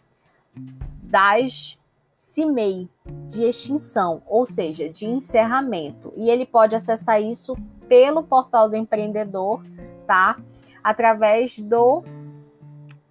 das 1.02 1.78
CIMEI 2.14 2.90
de 3.28 3.44
extinção, 3.44 4.22
ou 4.28 4.46
seja, 4.46 4.90
de 4.90 5.06
encerramento. 5.06 6.12
E 6.18 6.30
ele 6.30 6.46
pode 6.46 6.76
acessar 6.76 7.22
isso 7.22 7.56
pelo 7.88 8.22
portal 8.22 8.70
do 8.70 8.76
empreendedor, 8.76 9.64
tá? 10.06 10.36
Através 10.84 11.58
do 11.60 12.04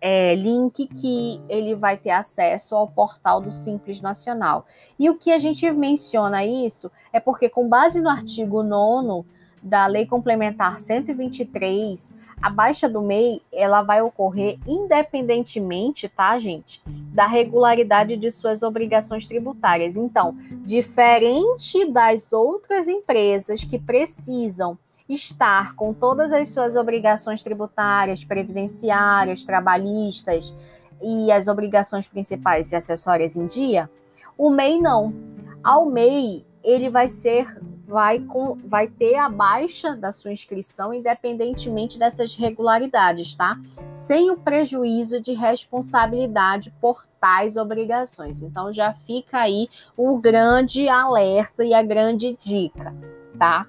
é, 0.06 0.34
link 0.34 0.86
que 0.86 1.40
ele 1.48 1.74
vai 1.74 1.96
ter 1.96 2.10
acesso 2.10 2.76
ao 2.76 2.86
portal 2.86 3.40
do 3.40 3.50
Simples 3.50 4.02
Nacional. 4.02 4.66
E 4.98 5.08
o 5.08 5.14
que 5.14 5.32
a 5.32 5.38
gente 5.38 5.68
menciona 5.72 6.44
isso 6.44 6.92
é 7.10 7.18
porque, 7.18 7.48
com 7.48 7.66
base 7.66 8.02
no 8.02 8.10
artigo 8.10 8.62
9 8.62 9.26
da 9.62 9.86
Lei 9.86 10.04
Complementar 10.04 10.78
123, 10.78 12.12
a 12.42 12.50
baixa 12.50 12.86
do 12.86 13.00
MEI 13.00 13.40
ela 13.50 13.80
vai 13.80 14.02
ocorrer 14.02 14.58
independentemente, 14.66 16.06
tá, 16.06 16.36
gente, 16.38 16.82
da 16.86 17.26
regularidade 17.26 18.18
de 18.18 18.30
suas 18.30 18.62
obrigações 18.62 19.26
tributárias. 19.26 19.96
Então, 19.96 20.36
diferente 20.66 21.90
das 21.90 22.30
outras 22.34 22.88
empresas 22.88 23.64
que 23.64 23.78
precisam 23.78 24.78
estar 25.08 25.74
com 25.74 25.92
todas 25.92 26.32
as 26.32 26.48
suas 26.48 26.76
obrigações 26.76 27.42
tributárias, 27.42 28.24
previdenciárias, 28.24 29.44
trabalhistas 29.44 30.54
e 31.02 31.30
as 31.30 31.48
obrigações 31.48 32.08
principais 32.08 32.72
e 32.72 32.76
acessórias 32.76 33.36
em 33.36 33.46
dia, 33.46 33.90
o 34.36 34.50
MEI 34.50 34.80
não. 34.80 35.14
Ao 35.62 35.86
MEI, 35.86 36.44
ele 36.62 36.88
vai 36.88 37.08
ser 37.08 37.46
vai, 37.86 38.18
com, 38.18 38.56
vai 38.64 38.88
ter 38.88 39.16
a 39.16 39.28
baixa 39.28 39.94
da 39.94 40.10
sua 40.10 40.32
inscrição 40.32 40.92
independentemente 40.92 41.98
dessas 41.98 42.34
regularidades, 42.34 43.34
tá? 43.34 43.58
Sem 43.92 44.30
o 44.30 44.36
prejuízo 44.36 45.20
de 45.20 45.32
responsabilidade 45.32 46.72
por 46.80 47.06
tais 47.20 47.56
obrigações. 47.56 48.42
Então 48.42 48.72
já 48.72 48.92
fica 48.92 49.38
aí 49.38 49.68
o 49.96 50.16
grande 50.18 50.88
alerta 50.88 51.64
e 51.64 51.74
a 51.74 51.82
grande 51.82 52.36
dica, 52.42 52.94
tá? 53.38 53.66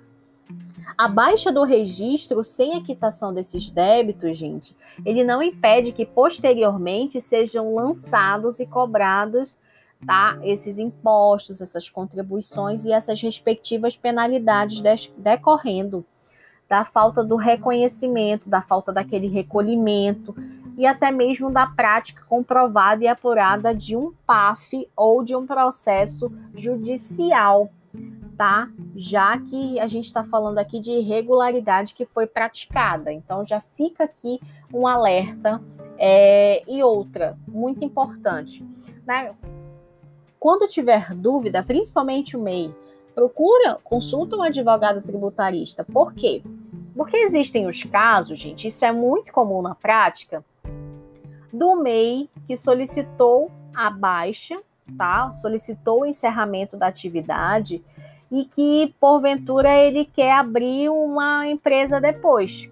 A 0.98 1.08
baixa 1.08 1.52
do 1.52 1.64
registro 1.64 2.44
sem 2.44 2.74
a 2.76 2.82
quitação 2.82 3.34
desses 3.34 3.70
débitos, 3.70 4.38
gente, 4.38 4.76
ele 5.06 5.24
não 5.24 5.42
impede 5.42 5.92
que 5.92 6.06
posteriormente 6.06 7.20
sejam 7.20 7.74
lançados 7.76 8.60
e 8.60 8.66
cobrados 8.66 9.60
tá? 10.06 10.38
Esses 10.44 10.78
impostos, 10.78 11.62
essas 11.62 11.90
contribuições 11.90 12.86
e 12.86 12.92
essas 12.92 13.22
respectivas 13.22 13.98
penalidades 13.98 14.82
decorrendo 15.18 16.06
da 16.68 16.84
falta 16.84 17.24
do 17.24 17.36
reconhecimento, 17.36 18.50
da 18.50 18.62
falta 18.62 18.92
daquele 18.92 19.28
recolhimento 19.28 20.36
e 20.78 20.86
até 20.86 21.12
mesmo 21.12 21.52
da 21.52 21.68
prática 21.68 22.24
comprovada 22.28 23.04
e 23.04 23.08
apurada 23.08 23.74
de 23.74 23.96
um 23.96 24.14
PAF 24.26 24.88
ou 24.96 25.24
de 25.24 25.36
um 25.36 25.46
processo 25.46 26.32
judicial 26.54 27.70
tá? 28.38 28.70
Já 28.96 29.38
que 29.38 29.80
a 29.80 29.88
gente 29.88 30.06
está 30.06 30.24
falando 30.24 30.58
aqui 30.58 30.80
de 30.80 30.92
irregularidade 30.92 31.94
que 31.94 32.06
foi 32.06 32.28
praticada. 32.28 33.12
Então 33.12 33.44
já 33.44 33.60
fica 33.60 34.04
aqui 34.04 34.40
um 34.74 34.88
alerta. 34.88 35.62
É, 35.98 36.62
e 36.68 36.84
outra, 36.84 37.38
muito 37.48 37.86
importante, 37.86 38.66
né? 39.08 39.34
Quando 40.38 40.68
tiver 40.68 41.16
dúvida, 41.16 41.64
principalmente 41.64 42.36
o 42.36 42.42
MEI, 42.42 42.76
procura, 43.16 43.80
consulta 43.82 44.36
um 44.36 44.44
advogado 44.44 45.02
tributarista. 45.02 45.86
Por 45.86 46.14
quê? 46.14 46.44
Porque 46.94 47.16
existem 47.16 47.66
os 47.66 47.82
casos, 47.84 48.38
gente, 48.38 48.68
isso 48.68 48.84
é 48.84 48.92
muito 48.92 49.32
comum 49.32 49.62
na 49.62 49.74
prática, 49.74 50.44
do 51.52 51.76
MEI 51.78 52.30
que 52.46 52.58
solicitou 52.58 53.50
a 53.74 53.90
baixa, 53.90 54.62
tá? 54.98 55.32
Solicitou 55.32 56.02
o 56.02 56.06
encerramento 56.06 56.78
da 56.78 56.88
atividade 56.88 57.84
e 58.36 58.44
que 58.44 58.94
porventura 59.00 59.74
ele 59.74 60.04
quer 60.04 60.34
abrir 60.34 60.90
uma 60.90 61.48
empresa 61.48 62.02
depois, 62.02 62.70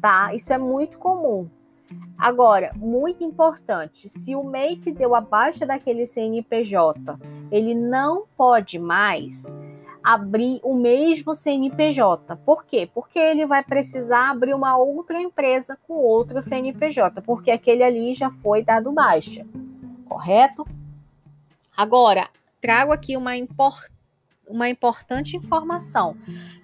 tá? 0.00 0.34
Isso 0.34 0.50
é 0.50 0.56
muito 0.56 0.98
comum. 0.98 1.46
Agora, 2.16 2.72
muito 2.74 3.22
importante, 3.22 4.08
se 4.08 4.34
o 4.34 4.42
MEI 4.42 4.76
que 4.76 4.90
deu 4.90 5.14
a 5.14 5.20
baixa 5.20 5.66
daquele 5.66 6.06
CNPJ, 6.06 7.18
ele 7.50 7.74
não 7.74 8.24
pode 8.34 8.78
mais 8.78 9.44
abrir 10.02 10.58
o 10.62 10.74
mesmo 10.74 11.34
CNPJ. 11.34 12.34
Por 12.36 12.64
quê? 12.64 12.88
Porque 12.94 13.18
ele 13.18 13.44
vai 13.44 13.62
precisar 13.62 14.30
abrir 14.30 14.54
uma 14.54 14.78
outra 14.78 15.20
empresa 15.20 15.78
com 15.86 15.92
outro 15.94 16.40
CNPJ, 16.40 17.20
porque 17.20 17.50
aquele 17.50 17.82
ali 17.82 18.14
já 18.14 18.30
foi 18.30 18.62
dado 18.62 18.90
baixa. 18.90 19.46
Correto? 20.08 20.66
Agora, 21.76 22.30
trago 22.58 22.90
aqui 22.90 23.18
uma 23.18 23.36
importante 23.36 23.92
uma 24.46 24.68
importante 24.68 25.36
informação, 25.36 26.16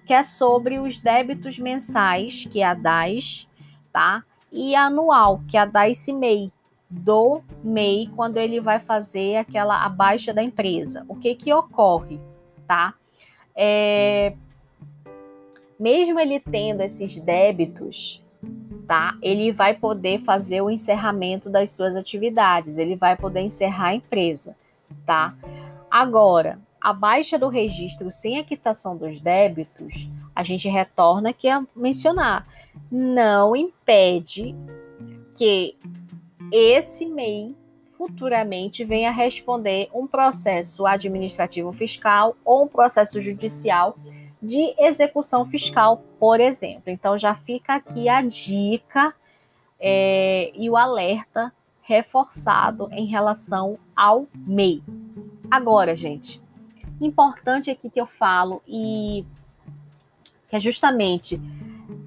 que 0.05 0.13
é 0.13 0.23
sobre 0.23 0.79
os 0.79 0.99
débitos 0.99 1.57
mensais, 1.59 2.45
que 2.45 2.61
é 2.61 2.65
a 2.65 2.73
DAS, 2.73 3.47
tá? 3.91 4.23
E 4.51 4.75
anual, 4.75 5.41
que 5.47 5.57
é 5.57 5.61
a 5.61 5.65
DAS 5.65 6.07
MEI, 6.07 6.51
do 6.89 7.41
MEI, 7.63 8.09
quando 8.15 8.37
ele 8.37 8.59
vai 8.59 8.79
fazer 8.79 9.37
aquela 9.37 9.85
a 9.85 9.89
baixa 9.89 10.33
da 10.33 10.41
empresa. 10.41 11.05
O 11.07 11.15
que 11.15 11.35
que 11.35 11.53
ocorre, 11.53 12.19
tá? 12.67 12.95
É, 13.55 14.33
mesmo 15.79 16.19
ele 16.19 16.39
tendo 16.39 16.81
esses 16.81 17.19
débitos, 17.19 18.23
tá? 18.87 19.15
Ele 19.21 19.51
vai 19.51 19.75
poder 19.75 20.19
fazer 20.19 20.61
o 20.61 20.69
encerramento 20.69 21.49
das 21.49 21.71
suas 21.71 21.95
atividades, 21.95 22.77
ele 22.77 22.95
vai 22.95 23.15
poder 23.15 23.41
encerrar 23.41 23.89
a 23.89 23.95
empresa, 23.95 24.55
tá? 25.05 25.35
Agora, 25.91 26.59
a 26.81 26.93
baixa 26.93 27.37
do 27.37 27.47
registro 27.47 28.11
sem 28.11 28.39
a 28.39 28.43
quitação 28.43 28.95
dos 28.95 29.19
débitos, 29.19 30.09
a 30.35 30.43
gente 30.43 30.67
retorna 30.67 31.29
aqui 31.29 31.49
a 31.49 31.63
mencionar, 31.75 32.47
não 32.91 33.55
impede 33.55 34.55
que 35.35 35.77
esse 36.51 37.05
MEI 37.05 37.55
futuramente 37.97 38.85
venha 38.85 39.11
responder 39.11 39.89
um 39.93 40.07
processo 40.07 40.85
administrativo 40.85 41.71
fiscal 41.73 42.35
ou 42.45 42.63
um 42.63 42.67
processo 42.67 43.19
judicial 43.19 43.97
de 44.41 44.73
execução 44.77 45.45
fiscal, 45.45 46.01
por 46.17 46.39
exemplo. 46.39 46.83
Então 46.87 47.17
já 47.17 47.35
fica 47.35 47.75
aqui 47.75 48.07
a 48.07 48.21
dica 48.21 49.13
é, 49.77 50.51
e 50.55 50.69
o 50.69 50.77
alerta 50.77 51.53
reforçado 51.81 52.87
em 52.91 53.05
relação 53.05 53.77
ao 53.95 54.27
MEI. 54.33 54.81
Agora, 55.51 55.95
gente, 55.95 56.41
importante 57.01 57.69
aqui 57.69 57.89
que 57.89 57.99
eu 57.99 58.07
falo 58.07 58.61
e 58.67 59.25
que 60.49 60.55
é 60.55 60.59
justamente 60.59 61.39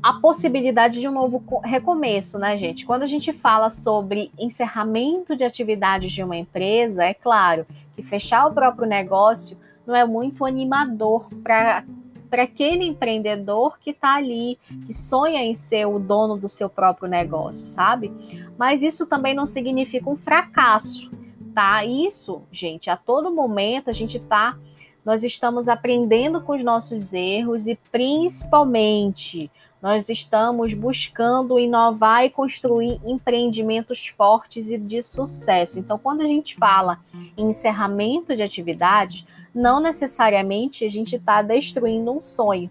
a 0.02 0.14
possibilidade 0.14 1.00
de 1.00 1.08
um 1.08 1.12
novo 1.12 1.42
recomeço, 1.62 2.38
né, 2.38 2.56
gente? 2.56 2.84
Quando 2.84 3.02
a 3.02 3.06
gente 3.06 3.32
fala 3.32 3.70
sobre 3.70 4.32
encerramento 4.38 5.36
de 5.36 5.44
atividades 5.44 6.12
de 6.12 6.22
uma 6.22 6.36
empresa, 6.36 7.04
é 7.04 7.14
claro 7.14 7.66
que 7.94 8.02
fechar 8.02 8.46
o 8.46 8.52
próprio 8.52 8.86
negócio 8.86 9.56
não 9.86 9.94
é 9.94 10.04
muito 10.04 10.44
animador 10.44 11.28
para 11.42 11.84
para 12.28 12.44
aquele 12.44 12.86
empreendedor 12.86 13.78
que 13.78 13.90
está 13.90 14.14
ali, 14.14 14.58
que 14.86 14.94
sonha 14.94 15.44
em 15.44 15.52
ser 15.52 15.84
o 15.84 15.98
dono 15.98 16.34
do 16.34 16.48
seu 16.48 16.66
próprio 16.66 17.06
negócio, 17.06 17.66
sabe? 17.66 18.10
Mas 18.56 18.82
isso 18.82 19.04
também 19.04 19.34
não 19.34 19.44
significa 19.44 20.08
um 20.08 20.16
fracasso 20.16 21.10
tá? 21.52 21.84
Isso, 21.84 22.42
gente, 22.50 22.90
a 22.90 22.96
todo 22.96 23.32
momento 23.32 23.90
a 23.90 23.92
gente 23.92 24.18
tá 24.18 24.56
nós 25.04 25.24
estamos 25.24 25.68
aprendendo 25.68 26.40
com 26.40 26.54
os 26.54 26.62
nossos 26.62 27.12
erros 27.12 27.66
e 27.66 27.76
principalmente 27.90 29.50
nós 29.80 30.08
estamos 30.08 30.74
buscando 30.74 31.58
inovar 31.58 32.24
e 32.24 32.30
construir 32.30 33.00
empreendimentos 33.04 34.06
fortes 34.06 34.70
e 34.70 34.78
de 34.78 35.02
sucesso. 35.02 35.80
Então, 35.80 35.98
quando 35.98 36.20
a 36.20 36.26
gente 36.26 36.54
fala 36.54 37.00
em 37.36 37.48
encerramento 37.48 38.36
de 38.36 38.44
atividades, 38.44 39.24
não 39.52 39.80
necessariamente 39.80 40.84
a 40.84 40.90
gente 40.90 41.16
está 41.16 41.42
destruindo 41.42 42.12
um 42.12 42.22
sonho. 42.22 42.70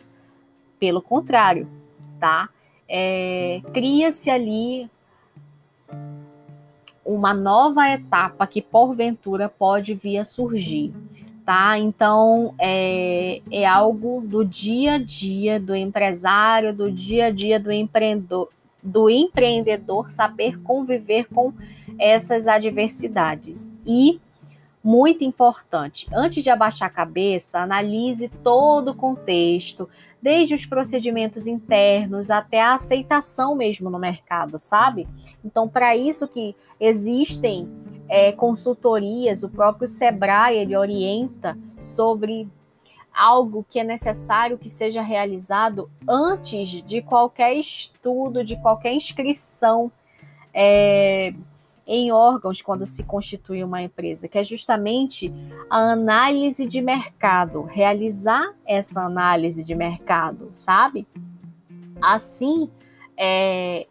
Pelo 0.79 1.01
contrário, 1.01 1.67
tá? 2.17 2.49
É, 2.87 3.61
Cria-se 3.73 4.29
ali 4.29 4.89
uma 7.03 7.33
nova 7.33 7.89
etapa 7.89 8.47
que 8.47 8.61
porventura 8.61 9.49
pode 9.49 9.93
vir 9.93 10.17
a 10.17 10.23
surgir 10.23 10.93
tá? 11.45 11.77
Então 11.77 12.53
é, 12.59 13.41
é 13.51 13.65
algo 13.65 14.21
do 14.25 14.45
dia 14.45 14.93
a 14.93 14.97
dia 14.97 15.59
do 15.59 15.75
empresário, 15.75 16.73
do 16.73 16.91
dia 16.91 17.27
a 17.27 17.31
dia 17.31 17.59
do 17.59 17.71
empreendedor, 17.71 18.49
do 18.81 19.09
empreendedor 19.09 20.09
saber 20.09 20.59
conviver 20.61 21.25
com 21.25 21.53
essas 21.99 22.47
adversidades. 22.47 23.71
E 23.85 24.19
muito 24.83 25.23
importante, 25.23 26.07
antes 26.11 26.41
de 26.41 26.49
abaixar 26.49 26.87
a 26.87 26.91
cabeça, 26.91 27.59
analise 27.59 28.27
todo 28.43 28.89
o 28.89 28.95
contexto, 28.95 29.87
desde 30.19 30.55
os 30.55 30.65
procedimentos 30.65 31.45
internos 31.45 32.31
até 32.31 32.59
a 32.59 32.73
aceitação 32.73 33.55
mesmo 33.55 33.89
no 33.91 33.99
mercado, 33.99 34.57
sabe? 34.57 35.07
Então, 35.45 35.69
para 35.69 35.95
isso 35.95 36.27
que 36.27 36.55
existem 36.79 37.69
é, 38.11 38.33
consultorias, 38.33 39.41
o 39.41 39.47
próprio 39.47 39.87
Sebrae 39.87 40.57
ele 40.57 40.75
orienta 40.75 41.57
sobre 41.79 42.45
algo 43.15 43.65
que 43.69 43.79
é 43.79 43.85
necessário 43.85 44.57
que 44.57 44.67
seja 44.67 45.01
realizado 45.01 45.89
antes 46.05 46.83
de 46.83 47.01
qualquer 47.01 47.53
estudo, 47.53 48.43
de 48.43 48.57
qualquer 48.57 48.93
inscrição 48.93 49.89
é, 50.53 51.33
em 51.87 52.11
órgãos 52.11 52.61
quando 52.61 52.85
se 52.85 53.05
constitui 53.05 53.63
uma 53.63 53.81
empresa, 53.81 54.27
que 54.27 54.37
é 54.37 54.43
justamente 54.43 55.33
a 55.69 55.93
análise 55.93 56.67
de 56.67 56.81
mercado, 56.81 57.61
realizar 57.61 58.53
essa 58.65 59.03
análise 59.03 59.63
de 59.63 59.73
mercado, 59.73 60.49
sabe? 60.51 61.07
Assim, 62.01 62.69
é, 63.15 63.87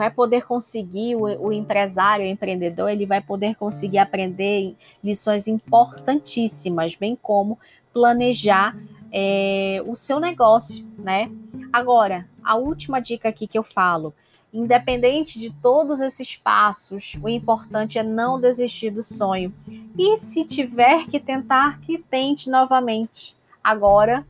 vai 0.00 0.10
poder 0.10 0.46
conseguir, 0.46 1.14
o, 1.14 1.24
o 1.24 1.52
empresário, 1.52 2.24
o 2.24 2.28
empreendedor, 2.28 2.88
ele 2.88 3.04
vai 3.04 3.20
poder 3.20 3.54
conseguir 3.54 3.98
aprender 3.98 4.74
lições 5.04 5.46
importantíssimas, 5.46 6.94
bem 6.94 7.14
como 7.14 7.58
planejar 7.92 8.74
é, 9.12 9.82
o 9.86 9.94
seu 9.94 10.18
negócio, 10.18 10.86
né? 10.96 11.30
Agora, 11.70 12.26
a 12.42 12.56
última 12.56 12.98
dica 12.98 13.28
aqui 13.28 13.46
que 13.46 13.58
eu 13.58 13.62
falo, 13.62 14.14
independente 14.54 15.38
de 15.38 15.50
todos 15.50 16.00
esses 16.00 16.34
passos, 16.34 17.18
o 17.22 17.28
importante 17.28 17.98
é 17.98 18.02
não 18.02 18.40
desistir 18.40 18.88
do 18.88 19.02
sonho. 19.02 19.52
E 19.98 20.16
se 20.16 20.46
tiver 20.46 21.08
que 21.08 21.20
tentar, 21.20 21.78
que 21.82 21.98
tente 21.98 22.48
novamente. 22.48 23.36
Agora, 23.62 24.26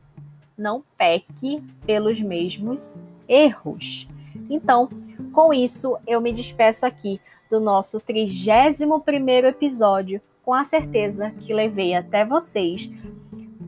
não 0.57 0.83
peque 0.97 1.63
pelos 1.85 2.19
mesmos 2.19 2.97
erros. 3.25 4.05
Então, 4.49 4.89
com 5.33 5.53
isso, 5.53 5.97
eu 6.07 6.21
me 6.21 6.33
despeço 6.33 6.85
aqui 6.85 7.19
do 7.49 7.59
nosso 7.59 7.99
31º 8.01 9.45
episódio, 9.45 10.21
com 10.43 10.53
a 10.53 10.63
certeza 10.63 11.31
que 11.31 11.53
levei 11.53 11.93
até 11.93 12.25
vocês 12.25 12.89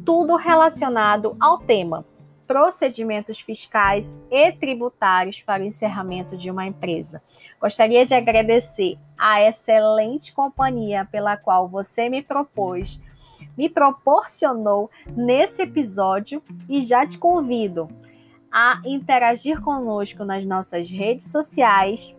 tudo 0.06 0.36
relacionado 0.36 1.36
ao 1.40 1.60
tema 1.60 2.06
procedimentos 2.46 3.40
fiscais 3.40 4.18
e 4.30 4.52
tributários 4.52 5.42
para 5.42 5.64
o 5.64 5.66
encerramento 5.66 6.38
de 6.38 6.52
uma 6.52 6.66
empresa. 6.66 7.22
Gostaria 7.60 8.06
de 8.06 8.14
agradecer 8.14 8.98
a 9.18 9.42
excelente 9.42 10.34
companhia 10.34 11.08
pela 11.10 11.38
qual 11.38 11.68
você 11.68 12.10
me 12.10 12.22
propôs, 12.22 13.02
me 13.58 13.70
proporcionou 13.70 14.92
nesse 15.16 15.62
episódio 15.62 16.44
e 16.68 16.82
já 16.82 17.08
te 17.08 17.18
convido 17.18 17.90
a 18.54 18.80
interagir 18.86 19.60
conosco 19.62 20.24
nas 20.24 20.46
nossas 20.46 20.88
redes 20.88 21.32
sociais 21.32 22.16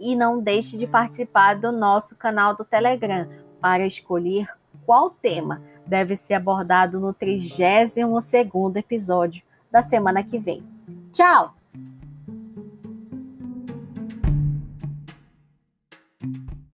e 0.00 0.16
não 0.16 0.40
deixe 0.40 0.78
de 0.78 0.86
participar 0.86 1.54
do 1.54 1.70
nosso 1.70 2.16
canal 2.16 2.56
do 2.56 2.64
Telegram 2.64 3.28
para 3.60 3.86
escolher 3.86 4.48
qual 4.86 5.10
tema 5.10 5.62
deve 5.86 6.16
ser 6.16 6.34
abordado 6.34 6.98
no 6.98 7.12
32º 7.12 8.76
episódio 8.76 9.42
da 9.70 9.82
semana 9.82 10.22
que 10.22 10.38
vem. 10.38 10.64
Tchau! 11.12 11.57